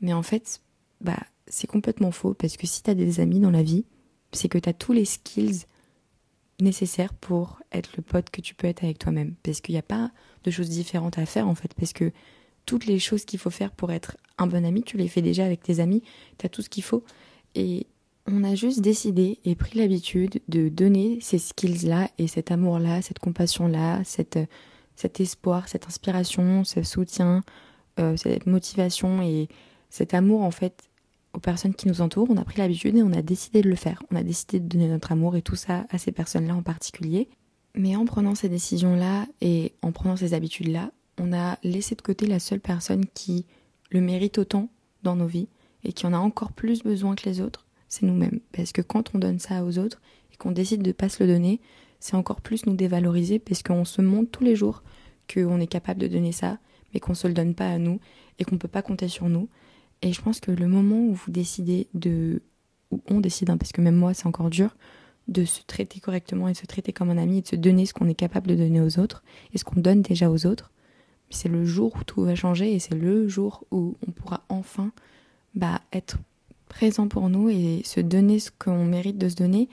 Mais 0.00 0.12
en 0.12 0.22
fait, 0.22 0.60
bah, 1.00 1.18
c'est 1.46 1.66
complètement 1.66 2.12
faux 2.12 2.34
parce 2.34 2.56
que 2.56 2.66
si 2.66 2.82
tu 2.82 2.90
as 2.90 2.94
des 2.94 3.20
amis 3.20 3.40
dans 3.40 3.50
la 3.50 3.62
vie, 3.62 3.84
c'est 4.32 4.48
que 4.48 4.58
tu 4.58 4.68
as 4.68 4.72
tous 4.72 4.92
les 4.92 5.04
skills 5.04 5.64
nécessaires 6.60 7.14
pour 7.14 7.60
être 7.72 7.92
le 7.96 8.02
pote 8.02 8.30
que 8.30 8.40
tu 8.40 8.54
peux 8.54 8.66
être 8.66 8.84
avec 8.84 8.98
toi-même. 8.98 9.34
Parce 9.42 9.60
qu'il 9.60 9.74
n'y 9.74 9.78
a 9.78 9.82
pas 9.82 10.10
de 10.44 10.50
choses 10.50 10.68
différentes 10.68 11.18
à 11.18 11.26
faire 11.26 11.48
en 11.48 11.54
fait. 11.54 11.74
Parce 11.74 11.92
que 11.92 12.12
toutes 12.66 12.86
les 12.86 12.98
choses 12.98 13.24
qu'il 13.24 13.38
faut 13.38 13.50
faire 13.50 13.72
pour 13.72 13.92
être 13.92 14.16
un 14.38 14.46
bon 14.46 14.64
ami, 14.64 14.82
tu 14.82 14.96
les 14.96 15.08
fais 15.08 15.22
déjà 15.22 15.44
avec 15.44 15.62
tes 15.62 15.80
amis, 15.80 16.02
tu 16.38 16.46
as 16.46 16.48
tout 16.48 16.62
ce 16.62 16.68
qu'il 16.68 16.82
faut. 16.82 17.04
Et 17.54 17.86
on 18.32 18.44
a 18.44 18.54
juste 18.54 18.80
décidé 18.80 19.38
et 19.44 19.54
pris 19.54 19.78
l'habitude 19.78 20.40
de 20.48 20.70
donner 20.70 21.18
ces 21.20 21.38
skills-là 21.38 22.08
et 22.16 22.26
cet 22.26 22.50
amour-là, 22.50 23.02
cette 23.02 23.18
compassion-là, 23.18 24.00
cette, 24.04 24.38
cet 24.96 25.20
espoir, 25.20 25.68
cette 25.68 25.86
inspiration, 25.86 26.64
ce 26.64 26.82
soutien, 26.82 27.42
euh, 28.00 28.16
cette 28.16 28.46
motivation 28.46 29.20
et 29.20 29.48
cet 29.90 30.14
amour 30.14 30.42
en 30.42 30.50
fait 30.50 30.88
aux 31.34 31.40
personnes 31.40 31.74
qui 31.74 31.88
nous 31.88 32.00
entourent. 32.00 32.30
On 32.30 32.38
a 32.38 32.44
pris 32.44 32.58
l'habitude 32.58 32.96
et 32.96 33.02
on 33.02 33.12
a 33.12 33.20
décidé 33.20 33.60
de 33.60 33.68
le 33.68 33.76
faire. 33.76 34.02
On 34.10 34.16
a 34.16 34.22
décidé 34.22 34.60
de 34.60 34.66
donner 34.66 34.88
notre 34.88 35.12
amour 35.12 35.36
et 35.36 35.42
tout 35.42 35.56
ça 35.56 35.84
à 35.90 35.98
ces 35.98 36.12
personnes-là 36.12 36.54
en 36.54 36.62
particulier. 36.62 37.28
Mais 37.74 37.96
en 37.96 38.06
prenant 38.06 38.34
ces 38.34 38.48
décisions-là 38.48 39.26
et 39.42 39.74
en 39.82 39.92
prenant 39.92 40.16
ces 40.16 40.32
habitudes-là, 40.32 40.90
on 41.20 41.34
a 41.34 41.58
laissé 41.62 41.94
de 41.94 42.02
côté 42.02 42.26
la 42.26 42.38
seule 42.38 42.60
personne 42.60 43.04
qui 43.12 43.44
le 43.90 44.00
mérite 44.00 44.38
autant 44.38 44.70
dans 45.02 45.16
nos 45.16 45.26
vies 45.26 45.48
et 45.84 45.92
qui 45.92 46.06
en 46.06 46.14
a 46.14 46.18
encore 46.18 46.52
plus 46.52 46.82
besoin 46.82 47.14
que 47.14 47.28
les 47.28 47.42
autres, 47.42 47.66
c'est 47.92 48.06
nous-mêmes. 48.06 48.40
Parce 48.52 48.72
que 48.72 48.80
quand 48.80 49.14
on 49.14 49.18
donne 49.18 49.38
ça 49.38 49.64
aux 49.64 49.78
autres 49.78 50.00
et 50.32 50.36
qu'on 50.36 50.50
décide 50.50 50.80
de 50.80 50.88
ne 50.88 50.92
pas 50.92 51.10
se 51.10 51.22
le 51.22 51.30
donner, 51.30 51.60
c'est 52.00 52.16
encore 52.16 52.40
plus 52.40 52.64
nous 52.64 52.74
dévaloriser 52.74 53.38
parce 53.38 53.62
qu'on 53.62 53.84
se 53.84 54.00
montre 54.00 54.30
tous 54.30 54.44
les 54.44 54.56
jours 54.56 54.82
qu'on 55.32 55.60
est 55.60 55.66
capable 55.66 56.00
de 56.00 56.08
donner 56.08 56.32
ça, 56.32 56.58
mais 56.92 57.00
qu'on 57.00 57.12
ne 57.12 57.16
se 57.16 57.28
le 57.28 57.34
donne 57.34 57.54
pas 57.54 57.68
à 57.68 57.76
nous 57.76 58.00
et 58.38 58.44
qu'on 58.44 58.54
ne 58.54 58.60
peut 58.60 58.66
pas 58.66 58.80
compter 58.80 59.08
sur 59.08 59.28
nous. 59.28 59.50
Et 60.00 60.14
je 60.14 60.22
pense 60.22 60.40
que 60.40 60.50
le 60.50 60.66
moment 60.68 61.00
où 61.00 61.12
vous 61.12 61.30
décidez 61.30 61.86
de, 61.92 62.40
ou 62.90 63.02
on 63.10 63.20
décide, 63.20 63.50
hein, 63.50 63.58
parce 63.58 63.72
que 63.72 63.82
même 63.82 63.96
moi 63.96 64.14
c'est 64.14 64.26
encore 64.26 64.48
dur, 64.48 64.74
de 65.28 65.44
se 65.44 65.60
traiter 65.62 66.00
correctement 66.00 66.48
et 66.48 66.52
de 66.52 66.56
se 66.56 66.66
traiter 66.66 66.94
comme 66.94 67.10
un 67.10 67.18
ami 67.18 67.38
et 67.38 67.42
de 67.42 67.46
se 67.46 67.56
donner 67.56 67.84
ce 67.84 67.92
qu'on 67.92 68.08
est 68.08 68.14
capable 68.14 68.48
de 68.48 68.54
donner 68.54 68.80
aux 68.80 68.98
autres 68.98 69.22
et 69.52 69.58
ce 69.58 69.64
qu'on 69.64 69.80
donne 69.80 70.00
déjà 70.00 70.30
aux 70.30 70.46
autres, 70.46 70.72
c'est 71.28 71.48
le 71.50 71.66
jour 71.66 71.94
où 71.94 72.04
tout 72.04 72.22
va 72.24 72.34
changer 72.34 72.72
et 72.72 72.78
c'est 72.78 72.94
le 72.94 73.28
jour 73.28 73.64
où 73.70 73.96
on 74.06 74.12
pourra 74.12 74.44
enfin 74.48 74.92
bah, 75.54 75.82
être 75.92 76.16
présent 76.72 77.06
pour 77.06 77.28
nous 77.28 77.50
et 77.50 77.82
se 77.84 78.00
donner 78.00 78.38
ce 78.38 78.50
qu'on 78.50 78.84
mérite 78.84 79.18
de 79.18 79.28
se 79.28 79.36
donner 79.36 79.68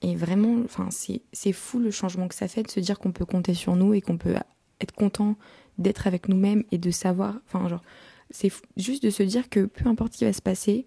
Et 0.00 0.16
vraiment, 0.16 0.62
enfin, 0.64 0.88
c'est 0.90 1.52
fou 1.52 1.78
le 1.78 1.90
changement 1.90 2.26
que 2.26 2.34
ça 2.34 2.48
fait 2.48 2.62
de 2.62 2.70
se 2.70 2.80
dire 2.80 2.98
qu'on 2.98 3.12
peut 3.12 3.26
compter 3.26 3.54
sur 3.54 3.76
nous 3.76 3.92
et 3.94 4.00
qu'on 4.00 4.16
peut 4.16 4.34
être 4.80 4.92
content 4.92 5.36
d'être 5.76 6.06
avec 6.06 6.28
nous-mêmes 6.28 6.64
et 6.72 6.78
de 6.78 6.90
savoir, 6.90 7.34
enfin, 7.46 7.68
genre, 7.68 7.82
c'est 8.30 8.50
juste 8.76 9.02
de 9.02 9.10
se 9.10 9.22
dire 9.22 9.48
que 9.48 9.66
peu 9.66 9.88
importe 9.88 10.14
ce 10.14 10.18
qui 10.18 10.24
va 10.24 10.32
se 10.32 10.42
passer, 10.42 10.86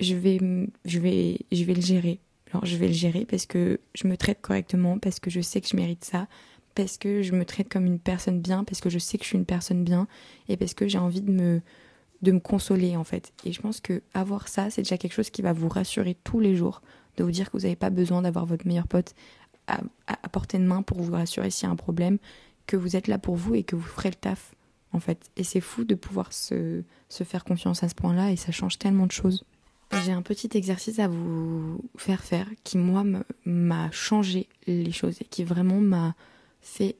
je 0.00 0.14
vais, 0.14 0.38
je 0.84 0.98
vais, 0.98 1.38
je 1.52 1.64
vais 1.64 1.74
le 1.74 1.80
gérer. 1.80 2.20
Alors, 2.50 2.66
je 2.66 2.76
vais 2.76 2.88
le 2.88 2.94
gérer 2.94 3.24
parce 3.24 3.46
que 3.46 3.80
je 3.94 4.08
me 4.08 4.16
traite 4.16 4.40
correctement, 4.40 4.98
parce 4.98 5.20
que 5.20 5.30
je 5.30 5.40
sais 5.40 5.60
que 5.60 5.68
je 5.68 5.76
mérite 5.76 6.04
ça, 6.04 6.26
parce 6.74 6.98
que 6.98 7.22
je 7.22 7.32
me 7.32 7.44
traite 7.44 7.68
comme 7.68 7.86
une 7.86 7.98
personne 8.00 8.40
bien, 8.40 8.64
parce 8.64 8.80
que 8.80 8.90
je 8.90 8.98
sais 8.98 9.18
que 9.18 9.24
je 9.24 9.28
suis 9.28 9.38
une 9.38 9.44
personne 9.46 9.84
bien, 9.84 10.08
et 10.48 10.56
parce 10.56 10.74
que 10.74 10.88
j'ai 10.88 10.98
envie 10.98 11.22
de 11.22 11.30
me, 11.30 11.60
de 12.22 12.32
me 12.32 12.40
consoler, 12.40 12.96
en 12.96 13.04
fait. 13.04 13.32
Et 13.44 13.52
je 13.52 13.60
pense 13.60 13.80
que 13.80 14.02
avoir 14.14 14.48
ça, 14.48 14.70
c'est 14.70 14.82
déjà 14.82 14.98
quelque 14.98 15.12
chose 15.12 15.30
qui 15.30 15.42
va 15.42 15.52
vous 15.52 15.68
rassurer 15.68 16.16
tous 16.24 16.40
les 16.40 16.56
jours 16.56 16.82
de 17.16 17.24
vous 17.24 17.30
dire 17.30 17.50
que 17.50 17.56
vous 17.56 17.62
n'avez 17.62 17.76
pas 17.76 17.90
besoin 17.90 18.22
d'avoir 18.22 18.46
votre 18.46 18.66
meilleur 18.66 18.86
pote 18.86 19.14
à, 19.66 19.80
portée 20.28 20.58
de 20.58 20.64
main 20.64 20.82
pour 20.82 21.00
vous 21.00 21.12
rassurer 21.12 21.50
s'il 21.50 21.66
y 21.66 21.68
a 21.68 21.72
un 21.72 21.76
problème, 21.76 22.18
que 22.66 22.76
vous 22.76 22.96
êtes 22.96 23.06
là 23.06 23.18
pour 23.18 23.36
vous 23.36 23.54
et 23.54 23.62
que 23.62 23.76
vous 23.76 23.82
ferez 23.82 24.10
le 24.10 24.14
taf, 24.14 24.54
en 24.92 25.00
fait. 25.00 25.30
Et 25.36 25.44
c'est 25.44 25.60
fou 25.60 25.84
de 25.84 25.94
pouvoir 25.94 26.32
se, 26.32 26.82
se 27.08 27.24
faire 27.24 27.44
confiance 27.44 27.82
à 27.82 27.88
ce 27.88 27.94
point-là 27.94 28.30
et 28.32 28.36
ça 28.36 28.52
change 28.52 28.78
tellement 28.78 29.06
de 29.06 29.12
choses. 29.12 29.44
J'ai 30.04 30.12
un 30.12 30.22
petit 30.22 30.50
exercice 30.54 30.98
à 30.98 31.08
vous 31.08 31.82
faire 31.96 32.22
faire 32.22 32.46
qui, 32.62 32.76
moi, 32.76 33.04
m'a 33.46 33.90
changé 33.90 34.48
les 34.66 34.92
choses 34.92 35.20
et 35.20 35.24
qui 35.24 35.44
vraiment 35.44 35.80
m'a 35.80 36.14
fait 36.60 36.96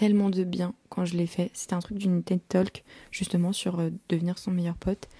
tellement 0.00 0.30
de 0.30 0.44
bien 0.44 0.72
quand 0.88 1.04
je 1.04 1.14
l'ai 1.14 1.26
fait. 1.26 1.50
C'était 1.52 1.74
un 1.74 1.80
truc 1.80 1.98
d'une 1.98 2.22
TED 2.22 2.40
Talk, 2.48 2.84
justement, 3.10 3.52
sur 3.52 3.80
euh, 3.80 3.90
devenir 4.08 4.38
son 4.38 4.50
meilleur 4.50 4.76
pote. 4.76 5.10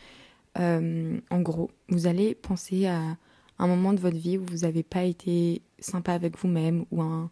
Euh, 0.58 1.20
en 1.30 1.40
gros, 1.42 1.70
vous 1.90 2.06
allez 2.06 2.34
penser 2.34 2.86
à 2.86 3.18
un 3.58 3.66
moment 3.66 3.92
de 3.92 4.00
votre 4.00 4.16
vie 4.16 4.38
où 4.38 4.44
vous 4.46 4.60
n'avez 4.60 4.82
pas 4.82 5.02
été 5.04 5.60
sympa 5.80 6.14
avec 6.14 6.38
vous-même 6.38 6.86
ou 6.90 7.02
un, 7.02 7.30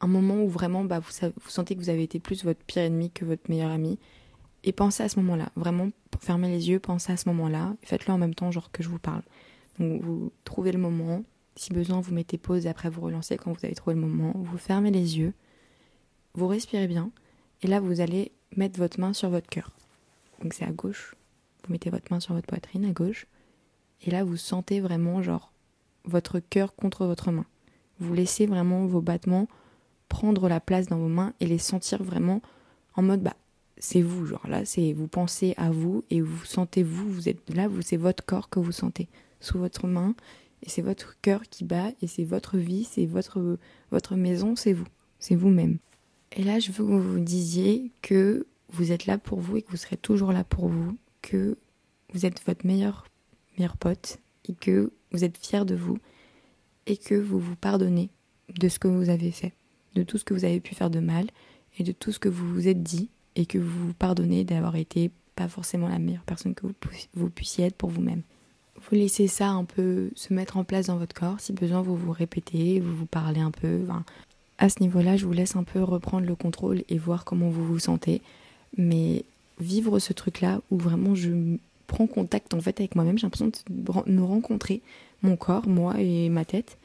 un, 0.00 0.06
moment 0.06 0.36
où 0.44 0.48
vraiment 0.48 0.84
bah, 0.84 1.00
vous, 1.00 1.10
vous, 1.22 1.50
sentez 1.50 1.74
que 1.74 1.80
vous 1.80 1.88
avez 1.88 2.04
été 2.04 2.20
plus 2.20 2.44
votre 2.44 2.62
pire 2.62 2.82
ennemi 2.82 3.10
que 3.10 3.24
votre 3.24 3.50
meilleur 3.50 3.72
ami. 3.72 3.98
Et 4.62 4.70
pensez 4.70 5.02
à 5.02 5.08
ce 5.08 5.18
moment-là, 5.18 5.50
vraiment 5.56 5.90
fermez 6.20 6.48
les 6.48 6.68
yeux, 6.70 6.78
pensez 6.78 7.10
à 7.10 7.16
ce 7.16 7.28
moment-là, 7.30 7.74
faites-le 7.82 8.14
en 8.14 8.18
même 8.18 8.34
temps 8.34 8.52
genre 8.52 8.70
que 8.70 8.84
je 8.84 8.88
vous 8.88 9.00
parle. 9.00 9.22
Vous 9.80 10.32
trouvez 10.44 10.70
le 10.70 10.78
moment, 10.78 11.24
si 11.56 11.72
besoin 11.72 12.00
vous 12.00 12.14
mettez 12.14 12.38
pause 12.38 12.64
et 12.64 12.68
après 12.68 12.90
vous 12.90 13.00
relancez 13.00 13.36
quand 13.36 13.52
vous 13.52 13.64
avez 13.64 13.74
trouvé 13.74 13.94
le 13.94 14.02
moment, 14.02 14.34
vous 14.36 14.56
fermez 14.56 14.92
les 14.92 15.18
yeux, 15.18 15.34
vous 16.36 16.46
respirez 16.46 16.86
bien 16.86 17.10
et 17.62 17.66
là 17.66 17.80
vous 17.80 18.00
allez 18.00 18.30
mettre 18.56 18.78
votre 18.78 19.00
main 19.00 19.12
sur 19.12 19.30
votre 19.30 19.48
cœur. 19.48 19.70
Donc 20.42 20.52
c'est 20.52 20.64
à 20.64 20.70
gauche, 20.70 21.14
vous 21.64 21.72
mettez 21.72 21.90
votre 21.90 22.12
main 22.12 22.20
sur 22.20 22.34
votre 22.34 22.46
poitrine 22.46 22.84
à 22.84 22.90
gauche 22.90 23.26
et 24.02 24.10
là 24.10 24.22
vous 24.22 24.36
sentez 24.36 24.80
vraiment 24.80 25.22
genre 25.22 25.52
votre 26.04 26.38
cœur 26.38 26.74
contre 26.74 27.06
votre 27.06 27.32
main. 27.32 27.46
Vous 27.98 28.12
laissez 28.12 28.46
vraiment 28.46 28.86
vos 28.86 29.00
battements 29.00 29.48
prendre 30.08 30.48
la 30.48 30.60
place 30.60 30.86
dans 30.86 30.98
vos 30.98 31.08
mains 31.08 31.32
et 31.40 31.46
les 31.46 31.58
sentir 31.58 32.02
vraiment 32.02 32.40
en 32.94 33.02
mode 33.02 33.22
bah 33.22 33.34
c'est 33.78 34.02
vous 34.02 34.26
genre 34.26 34.46
là 34.48 34.64
c'est 34.64 34.92
vous 34.92 35.08
pensez 35.08 35.54
à 35.56 35.70
vous 35.70 36.04
et 36.10 36.20
vous 36.20 36.44
sentez 36.44 36.82
vous 36.82 37.10
vous 37.10 37.28
êtes 37.28 37.52
là 37.54 37.68
vous 37.68 37.82
c'est 37.82 37.96
votre 37.96 38.24
corps 38.24 38.48
que 38.48 38.60
vous 38.60 38.72
sentez 38.72 39.08
sous 39.40 39.58
votre 39.58 39.86
main 39.86 40.14
et 40.62 40.68
c'est 40.68 40.82
votre 40.82 41.20
cœur 41.20 41.42
qui 41.50 41.64
bat 41.64 41.90
et 42.00 42.06
c'est 42.06 42.24
votre 42.24 42.56
vie 42.56 42.84
c'est 42.84 43.06
votre 43.06 43.58
votre 43.90 44.16
maison 44.16 44.54
c'est 44.54 44.72
vous 44.72 44.86
c'est 45.18 45.34
vous-même 45.34 45.78
et 46.32 46.42
là 46.42 46.58
je 46.58 46.70
veux 46.72 46.84
que 46.84 46.90
vous 46.90 47.12
vous 47.12 47.20
disiez 47.20 47.90
que 48.02 48.46
vous 48.70 48.92
êtes 48.92 49.06
là 49.06 49.18
pour 49.18 49.40
vous 49.40 49.56
et 49.56 49.62
que 49.62 49.70
vous 49.70 49.76
serez 49.76 49.96
toujours 49.96 50.32
là 50.32 50.44
pour 50.44 50.68
vous 50.68 50.96
que 51.22 51.56
vous 52.12 52.26
êtes 52.26 52.44
votre 52.46 52.66
meilleur 52.66 53.06
meilleur 53.58 53.76
pote 53.76 54.18
et 54.48 54.54
que 54.54 54.92
vous 55.12 55.24
êtes 55.24 55.38
fier 55.38 55.64
de 55.64 55.74
vous 55.74 55.98
et 56.86 56.96
que 56.96 57.14
vous 57.14 57.38
vous 57.38 57.56
pardonnez 57.56 58.10
de 58.54 58.68
ce 58.68 58.78
que 58.78 58.88
vous 58.88 59.10
avez 59.10 59.30
fait, 59.30 59.52
de 59.94 60.02
tout 60.02 60.18
ce 60.18 60.24
que 60.24 60.34
vous 60.34 60.44
avez 60.44 60.60
pu 60.60 60.74
faire 60.74 60.90
de 60.90 61.00
mal 61.00 61.26
et 61.78 61.82
de 61.82 61.92
tout 61.92 62.12
ce 62.12 62.18
que 62.18 62.28
vous 62.28 62.48
vous 62.52 62.68
êtes 62.68 62.82
dit 62.82 63.08
et 63.34 63.46
que 63.46 63.58
vous 63.58 63.88
vous 63.88 63.94
pardonnez 63.94 64.44
d'avoir 64.44 64.76
été 64.76 65.10
pas 65.34 65.48
forcément 65.48 65.88
la 65.88 65.98
meilleure 65.98 66.22
personne 66.22 66.54
que 66.54 66.66
vous, 67.14 67.30
puissiez 67.30 67.66
être 67.66 67.76
pour 67.76 67.90
vous-même. 67.90 68.22
Vous 68.76 68.96
laissez 68.96 69.26
ça 69.26 69.50
un 69.50 69.64
peu 69.64 70.10
se 70.14 70.32
mettre 70.32 70.56
en 70.56 70.64
place 70.64 70.86
dans 70.86 70.96
votre 70.96 71.14
corps. 71.14 71.40
Si 71.40 71.52
besoin, 71.52 71.82
vous 71.82 71.96
vous 71.96 72.12
répétez, 72.12 72.80
vous 72.80 72.94
vous 72.94 73.06
parlez 73.06 73.40
un 73.40 73.50
peu. 73.50 73.86
À 74.58 74.68
ce 74.68 74.80
niveau-là, 74.80 75.16
je 75.16 75.26
vous 75.26 75.32
laisse 75.32 75.56
un 75.56 75.64
peu 75.64 75.82
reprendre 75.82 76.26
le 76.26 76.34
contrôle 76.34 76.82
et 76.88 76.98
voir 76.98 77.24
comment 77.24 77.48
vous 77.48 77.64
vous 77.64 77.78
sentez. 77.78 78.22
Mais 78.76 79.24
vivre 79.58 79.98
ce 79.98 80.12
truc-là 80.12 80.60
où 80.70 80.78
vraiment 80.78 81.14
je 81.14 81.56
prends 81.86 82.06
contact 82.06 82.54
en 82.54 82.60
fait 82.60 82.80
avec 82.80 82.94
moi-même. 82.94 83.18
J'ai 83.18 83.26
l'impression 83.26 83.46
de 83.48 84.10
me 84.10 84.22
rencontrer, 84.22 84.82
mon 85.22 85.36
corps, 85.36 85.66
moi 85.66 85.94
et 85.98 86.28
ma 86.28 86.44
tête. 86.44 86.78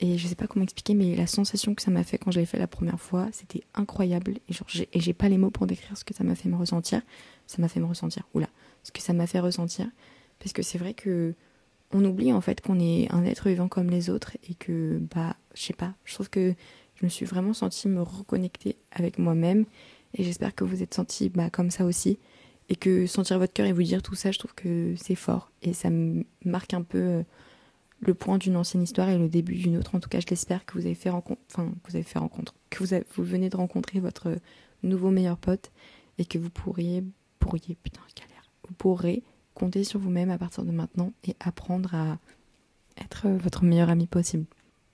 Et 0.00 0.16
je 0.16 0.28
sais 0.28 0.36
pas 0.36 0.46
comment 0.46 0.62
expliquer, 0.62 0.94
mais 0.94 1.16
la 1.16 1.26
sensation 1.26 1.74
que 1.74 1.82
ça 1.82 1.90
m'a 1.90 2.04
fait 2.04 2.18
quand 2.18 2.30
je 2.30 2.38
l'ai 2.38 2.46
fait 2.46 2.58
la 2.58 2.68
première 2.68 3.00
fois, 3.00 3.26
c'était 3.32 3.62
incroyable. 3.74 4.34
Et 4.48 4.52
genre, 4.52 4.68
j'ai 4.68 5.12
pas 5.12 5.28
les 5.28 5.38
mots 5.38 5.50
pour 5.50 5.66
décrire 5.66 5.96
ce 5.96 6.04
que 6.04 6.14
ça 6.14 6.22
m'a 6.22 6.36
fait 6.36 6.48
me 6.48 6.56
ressentir. 6.56 7.02
Ça 7.48 7.60
m'a 7.60 7.68
fait 7.68 7.80
me 7.80 7.86
ressentir. 7.86 8.22
Oula, 8.34 8.48
ce 8.84 8.92
que 8.92 9.00
ça 9.00 9.12
m'a 9.12 9.26
fait 9.26 9.40
ressentir. 9.40 9.88
Parce 10.38 10.52
que 10.52 10.62
c'est 10.62 10.78
vrai 10.78 10.94
que 10.94 11.34
on 11.92 12.04
oublie 12.04 12.32
en 12.32 12.40
fait 12.40 12.60
qu'on 12.60 12.78
est 12.78 13.10
un 13.12 13.24
être 13.24 13.48
vivant 13.48 13.66
comme 13.66 13.90
les 13.90 14.10
autres 14.10 14.36
et 14.48 14.54
que, 14.54 15.00
bah, 15.14 15.34
je 15.54 15.62
sais 15.62 15.72
pas, 15.72 15.94
je 16.04 16.14
trouve 16.14 16.30
que 16.30 16.54
je 16.98 17.04
me 17.04 17.08
suis 17.08 17.26
vraiment 17.26 17.52
sentie 17.52 17.88
me 17.88 18.02
reconnecter 18.02 18.76
avec 18.90 19.18
moi-même. 19.18 19.64
Et 20.14 20.24
j'espère 20.24 20.54
que 20.54 20.64
vous 20.64 20.82
êtes 20.82 20.94
sentis 20.94 21.28
bah, 21.28 21.50
comme 21.50 21.70
ça 21.70 21.84
aussi 21.84 22.18
et 22.68 22.76
que 22.76 23.06
sentir 23.06 23.38
votre 23.38 23.52
cœur 23.52 23.66
et 23.66 23.72
vous 23.72 23.82
dire 23.82 24.02
tout 24.02 24.14
ça, 24.14 24.30
je 24.30 24.38
trouve 24.38 24.54
que 24.54 24.94
c'est 24.96 25.14
fort. 25.14 25.50
Et 25.62 25.72
ça 25.72 25.88
marque 26.44 26.74
un 26.74 26.82
peu 26.82 26.98
euh, 26.98 27.22
le 28.00 28.14
point 28.14 28.38
d'une 28.38 28.56
ancienne 28.56 28.82
histoire 28.82 29.08
et 29.08 29.16
le 29.16 29.28
début 29.28 29.54
d'une 29.54 29.76
autre. 29.76 29.94
En 29.94 30.00
tout 30.00 30.08
cas, 30.08 30.20
je 30.20 30.26
l'espère 30.26 30.64
que 30.66 30.74
vous 30.74 30.86
avez 30.86 30.94
fait 30.94 31.10
rencontre, 31.10 31.40
enfin, 31.50 31.70
que 31.82 31.90
vous 31.90 31.96
avez 31.96 32.04
fait 32.04 32.18
rencontre, 32.18 32.54
que 32.70 32.82
vous, 32.82 33.24
venez 33.24 33.48
de 33.48 33.56
rencontrer 33.56 34.00
votre 34.00 34.36
nouveau 34.82 35.10
meilleur 35.10 35.38
pote 35.38 35.70
et 36.18 36.24
que 36.24 36.38
vous 36.38 36.50
pourriez, 36.50 37.04
pourriez, 37.38 37.76
putain, 37.82 38.02
galère, 38.16 38.50
vous 38.68 38.74
pourrez 38.74 39.22
compter 39.54 39.84
sur 39.84 39.98
vous-même 39.98 40.30
à 40.30 40.38
partir 40.38 40.64
de 40.64 40.70
maintenant 40.70 41.12
et 41.24 41.36
apprendre 41.40 41.94
à 41.94 42.18
être 42.98 43.28
votre 43.28 43.64
meilleur 43.64 43.88
ami 43.88 44.06
possible. 44.06 44.44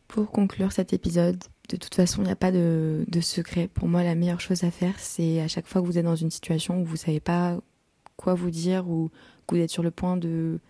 Pour 0.06 0.30
conclure 0.30 0.70
cet 0.70 0.92
épisode, 0.92 1.42
de 1.68 1.77
toute 1.77 1.94
façon, 1.94 2.22
il 2.22 2.27
n'y 2.27 2.31
a 2.31 2.37
pas 2.37 2.53
de, 2.53 3.05
secret. 3.20 3.68
Pour 3.68 3.88
moi, 3.88 4.03
la 4.03 4.14
meilleure 4.14 4.40
chose 4.40 4.64
à 4.64 4.70
faire, 4.70 4.94
c'est 4.98 5.40
à 5.40 5.48
chaque 5.48 5.66
fois 5.66 5.81
que 5.81 5.87
vous 5.87 5.98
êtes 5.98 6.05
dans 6.05 6.16
une 6.16 6.31
situation 6.31 6.81
où 6.81 6.85
vous 6.85 6.92
ne 6.92 6.98
savez 6.98 7.20
pas 7.20 7.59
quoi 8.16 8.35
vous 8.35 8.50
dire 8.50 8.88
ou 8.88 9.11
que 9.46 9.57
vous 9.57 9.61
êtes 9.62 9.70
sur 9.70 9.83
le 9.83 9.90
point 9.90 10.16
de 10.16 10.61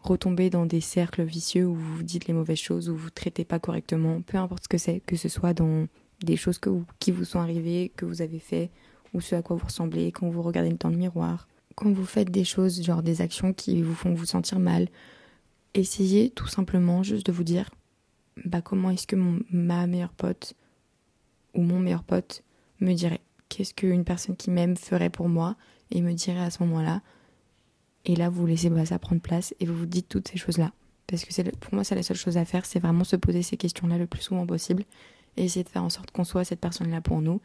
retomber 0.00 0.48
dans 0.48 0.64
des 0.64 0.80
cercles 0.80 1.22
vicieux 1.22 1.66
où 1.66 1.74
vous 1.74 2.02
dites 2.02 2.26
les 2.26 2.34
mauvaises 2.34 2.58
choses, 2.58 2.88
où 2.88 2.96
vous 2.96 3.06
ne 3.06 3.10
traitez 3.10 3.44
pas 3.44 3.58
correctement, 3.58 4.22
peu 4.22 4.38
importe 4.38 4.64
ce 4.64 4.68
que 4.68 4.78
c'est, 4.78 5.00
que 5.00 5.16
ce 5.16 5.28
soit 5.28 5.54
dans 5.54 5.86
des 6.22 6.36
choses 6.36 6.60
qui 6.98 7.10
vous 7.10 7.24
sont 7.24 7.40
arrivées, 7.40 7.92
que 7.96 8.04
vous 8.04 8.22
avez 8.22 8.38
fait, 8.38 8.70
ou 9.12 9.20
ce 9.20 9.34
à 9.34 9.42
quoi 9.42 9.56
vous 9.56 9.66
ressemblez, 9.66 10.12
quand 10.12 10.28
vous 10.28 10.42
regardez 10.42 10.70
le 10.70 10.96
miroir, 10.96 11.48
quand 11.74 11.92
vous 11.92 12.04
faites 12.04 12.30
des 12.30 12.44
choses, 12.44 12.82
genre 12.82 13.02
des 13.02 13.20
actions 13.20 13.52
qui 13.52 13.82
vous 13.82 13.94
font 13.94 14.14
vous 14.14 14.26
sentir 14.26 14.58
mal, 14.58 14.88
essayez 15.74 16.30
tout 16.30 16.48
simplement 16.48 17.02
juste 17.02 17.26
de 17.26 17.32
vous 17.32 17.44
dire 17.44 17.70
bah 18.44 18.62
comment 18.62 18.90
est-ce 18.90 19.06
que 19.06 19.16
mon, 19.16 19.40
ma 19.50 19.86
meilleure 19.86 20.12
pote 20.12 20.54
ou 21.54 21.62
mon 21.62 21.78
meilleur 21.78 22.02
pote 22.02 22.42
me 22.80 22.92
dirait? 22.94 23.20
Qu'est-ce 23.48 23.74
qu'une 23.74 24.04
personne 24.04 24.36
qui 24.36 24.50
m'aime 24.50 24.76
ferait 24.76 25.10
pour 25.10 25.28
moi? 25.28 25.56
Et 25.90 26.02
me 26.02 26.12
dirait 26.12 26.40
à 26.40 26.50
ce 26.50 26.62
moment-là 26.64 27.00
Et 28.04 28.14
là, 28.14 28.28
vous 28.28 28.46
laissez 28.46 28.68
bah, 28.68 28.84
ça 28.84 28.98
prendre 28.98 29.22
place 29.22 29.54
et 29.58 29.66
vous 29.66 29.74
vous 29.74 29.86
dites 29.86 30.08
toutes 30.08 30.28
ces 30.28 30.36
choses-là. 30.36 30.72
Parce 31.06 31.24
que 31.24 31.32
c'est 31.32 31.56
pour 31.56 31.72
moi, 31.72 31.84
c'est 31.84 31.94
la 31.94 32.02
seule 32.02 32.18
chose 32.18 32.36
à 32.36 32.44
faire, 32.44 32.66
c'est 32.66 32.78
vraiment 32.78 33.04
se 33.04 33.16
poser 33.16 33.42
ces 33.42 33.56
questions-là 33.56 33.96
le 33.96 34.06
plus 34.06 34.20
souvent 34.20 34.46
possible 34.46 34.84
et 35.38 35.44
essayer 35.44 35.64
de 35.64 35.68
faire 35.70 35.84
en 35.84 35.88
sorte 35.88 36.10
qu'on 36.10 36.24
soit 36.24 36.44
cette 36.44 36.60
personne-là 36.60 37.00
pour 37.00 37.22
nous. 37.22 37.40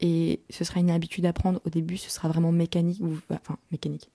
Et 0.00 0.40
ce 0.50 0.64
sera 0.64 0.80
une 0.80 0.90
habitude 0.90 1.24
à 1.24 1.32
prendre. 1.32 1.60
Au 1.64 1.70
début, 1.70 1.96
ce 1.96 2.10
sera 2.10 2.28
vraiment 2.28 2.52
mécanique, 2.52 3.00
ou 3.00 3.18
enfin 3.30 3.56
mécanique. 3.72 4.10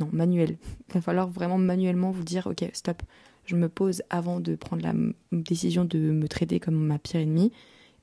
Non, 0.00 0.08
manuel. 0.12 0.56
Il 0.88 0.94
va 0.94 1.00
falloir 1.02 1.28
vraiment 1.28 1.58
manuellement 1.58 2.10
vous 2.10 2.24
dire, 2.24 2.46
ok, 2.46 2.64
stop, 2.72 3.02
je 3.44 3.56
me 3.56 3.68
pose 3.68 4.02
avant 4.10 4.40
de 4.40 4.54
prendre 4.54 4.82
la 4.82 4.94
décision 5.32 5.84
de 5.84 5.98
me 5.98 6.28
traiter 6.28 6.60
comme 6.60 6.74
ma 6.74 6.98
pire 6.98 7.20
ennemie 7.20 7.52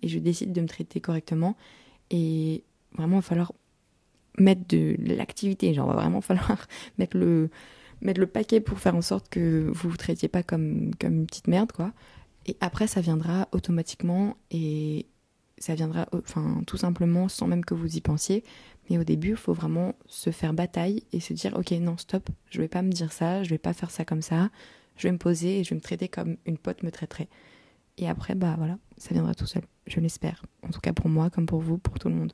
et 0.02 0.08
je 0.08 0.19
décide 0.19 0.54
de 0.54 0.62
me 0.62 0.67
traiter 0.67 0.99
correctement. 0.99 1.56
Et 2.10 2.63
vraiment, 2.93 3.17
il 3.17 3.21
va 3.21 3.23
falloir 3.23 3.54
mettre 4.38 4.62
de 4.67 4.95
l'activité, 4.99 5.73
genre, 5.73 5.89
il 5.91 5.95
va 5.95 6.02
vraiment 6.02 6.21
falloir 6.21 6.67
mettre 6.97 7.17
le, 7.17 7.49
mettre 8.02 8.19
le 8.19 8.28
paquet 8.28 8.62
pour 8.62 8.80
faire 8.80 8.95
en 8.95 9.02
sorte 9.02 9.30
que 9.30 9.69
vous 9.73 9.89
vous 9.89 9.97
traitiez 9.97 10.28
pas 10.28 10.43
comme, 10.43 10.91
comme 10.99 11.13
une 11.13 11.25
petite 11.25 11.47
merde, 11.47 11.71
quoi. 11.71 11.93
Et 12.45 12.56
après, 12.62 12.88
ça 12.88 13.02
viendra 13.02 13.47
automatiquement 13.52 14.38
et 14.49 15.06
ça 15.58 15.75
viendra, 15.75 16.08
enfin, 16.13 16.62
tout 16.65 16.78
simplement 16.78 17.28
sans 17.28 17.47
même 17.47 17.65
que 17.65 17.73
vous 17.73 17.97
y 17.97 18.02
pensiez. 18.02 18.43
Mais 18.89 18.97
au 18.97 19.04
début, 19.04 19.32
il 19.32 19.36
faut 19.36 19.54
vraiment 19.54 19.93
se 20.08 20.32
faire 20.32 20.54
bataille 20.54 21.04
et 21.12 21.19
se 21.19 21.34
dire, 21.34 21.56
ok, 21.56 21.71
non, 21.71 21.97
stop, 21.97 22.28
je 22.49 22.60
vais 22.60 22.67
pas 22.67 22.82
me 22.82 22.91
dire 22.91 23.12
ça, 23.12 23.43
je 23.43 23.49
vais 23.49 23.60
pas 23.60 23.73
faire 23.73 23.91
ça 23.91 24.04
comme 24.04 24.21
ça, 24.21 24.49
je 24.99 25.07
vais 25.07 25.12
me 25.12 25.17
poser 25.17 25.59
et 25.59 25.63
je 25.63 25.71
vais 25.71 25.75
me 25.75 25.81
traiter 25.81 26.07
comme 26.07 26.38
une 26.45 26.57
pote 26.57 26.83
me 26.83 26.91
traiterait. 26.91 27.29
Et 27.97 28.07
après, 28.07 28.35
bah 28.35 28.55
voilà, 28.57 28.77
ça 28.97 29.13
viendra 29.13 29.33
tout 29.33 29.47
seul, 29.47 29.63
je 29.88 29.99
l'espère. 29.99 30.45
En 30.62 30.69
tout 30.69 30.79
cas 30.79 30.93
pour 30.93 31.09
moi, 31.09 31.29
comme 31.29 31.47
pour 31.47 31.62
vous, 31.62 31.77
pour 31.77 31.97
tout 31.97 32.09
le 32.09 32.15
monde. 32.15 32.33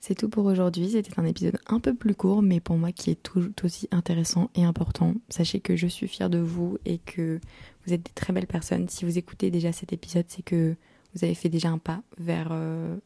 C'est 0.00 0.14
tout 0.14 0.30
pour 0.30 0.46
aujourd'hui. 0.46 0.90
C'était 0.90 1.20
un 1.20 1.26
épisode 1.26 1.58
un 1.66 1.78
peu 1.78 1.94
plus 1.94 2.14
court, 2.14 2.40
mais 2.40 2.58
pour 2.58 2.78
moi 2.78 2.90
qui 2.90 3.10
est 3.10 3.22
tout 3.22 3.52
aussi 3.62 3.86
intéressant 3.90 4.50
et 4.54 4.64
important. 4.64 5.14
Sachez 5.28 5.60
que 5.60 5.76
je 5.76 5.86
suis 5.86 6.08
fière 6.08 6.30
de 6.30 6.38
vous 6.38 6.78
et 6.86 6.98
que 6.98 7.38
vous 7.84 7.92
êtes 7.92 8.02
des 8.02 8.12
très 8.12 8.32
belles 8.32 8.46
personnes. 8.46 8.88
Si 8.88 9.04
vous 9.04 9.18
écoutez 9.18 9.50
déjà 9.50 9.72
cet 9.72 9.92
épisode, 9.92 10.24
c'est 10.28 10.42
que 10.42 10.74
vous 11.14 11.24
avez 11.24 11.34
fait 11.34 11.50
déjà 11.50 11.68
un 11.68 11.78
pas 11.78 12.02
vers 12.16 12.48
euh, 12.50 12.96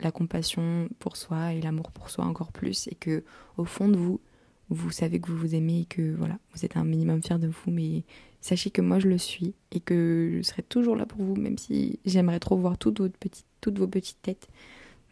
la 0.00 0.10
compassion 0.10 0.88
pour 0.98 1.16
soi 1.16 1.52
et 1.52 1.60
l'amour 1.60 1.92
pour 1.92 2.10
soi 2.10 2.24
encore 2.24 2.50
plus 2.50 2.88
et 2.88 2.96
que 2.96 3.22
au 3.56 3.64
fond 3.64 3.88
de 3.88 3.96
vous, 3.96 4.20
vous 4.70 4.90
savez 4.90 5.20
que 5.20 5.30
vous 5.30 5.36
vous 5.36 5.54
aimez 5.54 5.82
et 5.82 5.84
que 5.84 6.14
voilà, 6.16 6.38
vous 6.54 6.64
êtes 6.64 6.76
un 6.76 6.84
minimum 6.84 7.22
fier 7.22 7.38
de 7.38 7.48
vous 7.48 7.70
mais 7.70 8.04
sachez 8.40 8.70
que 8.70 8.80
moi 8.80 8.98
je 8.98 9.08
le 9.08 9.18
suis 9.18 9.54
et 9.72 9.80
que 9.80 10.38
je 10.38 10.42
serai 10.42 10.62
toujours 10.62 10.96
là 10.96 11.06
pour 11.06 11.22
vous 11.22 11.36
même 11.36 11.58
si 11.58 11.98
j'aimerais 12.04 12.40
trop 12.40 12.56
voir 12.56 12.78
toutes, 12.78 13.00
toutes 13.60 13.78
vos 13.78 13.88
petites 13.88 14.20
têtes. 14.22 14.48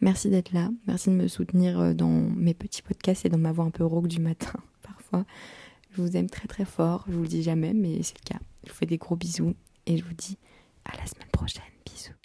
Merci 0.01 0.29
d'être 0.29 0.53
là, 0.53 0.69
merci 0.87 1.09
de 1.09 1.15
me 1.15 1.27
soutenir 1.27 1.79
euh, 1.79 1.93
dans 1.93 2.09
mes 2.09 2.53
petits 2.53 2.81
podcasts 2.81 3.25
et 3.25 3.29
dans 3.29 3.37
ma 3.37 3.51
voix 3.51 3.65
un 3.65 3.69
peu 3.69 3.83
rauque 3.83 4.07
du 4.07 4.19
matin 4.19 4.53
parfois. 4.81 5.25
Je 5.91 6.01
vous 6.01 6.15
aime 6.15 6.29
très 6.29 6.47
très 6.47 6.65
fort, 6.65 7.05
je 7.07 7.13
vous 7.13 7.23
le 7.23 7.27
dis 7.27 7.43
jamais 7.43 7.73
mais 7.73 8.01
c'est 8.03 8.17
le 8.23 8.33
cas. 8.33 8.39
Je 8.65 8.71
vous 8.71 8.75
fais 8.75 8.85
des 8.85 8.97
gros 8.97 9.15
bisous 9.15 9.55
et 9.85 9.97
je 9.97 10.03
vous 10.03 10.13
dis 10.13 10.37
à 10.85 10.95
la 10.97 11.05
semaine 11.05 11.29
prochaine. 11.31 11.63
Bisous. 11.85 12.18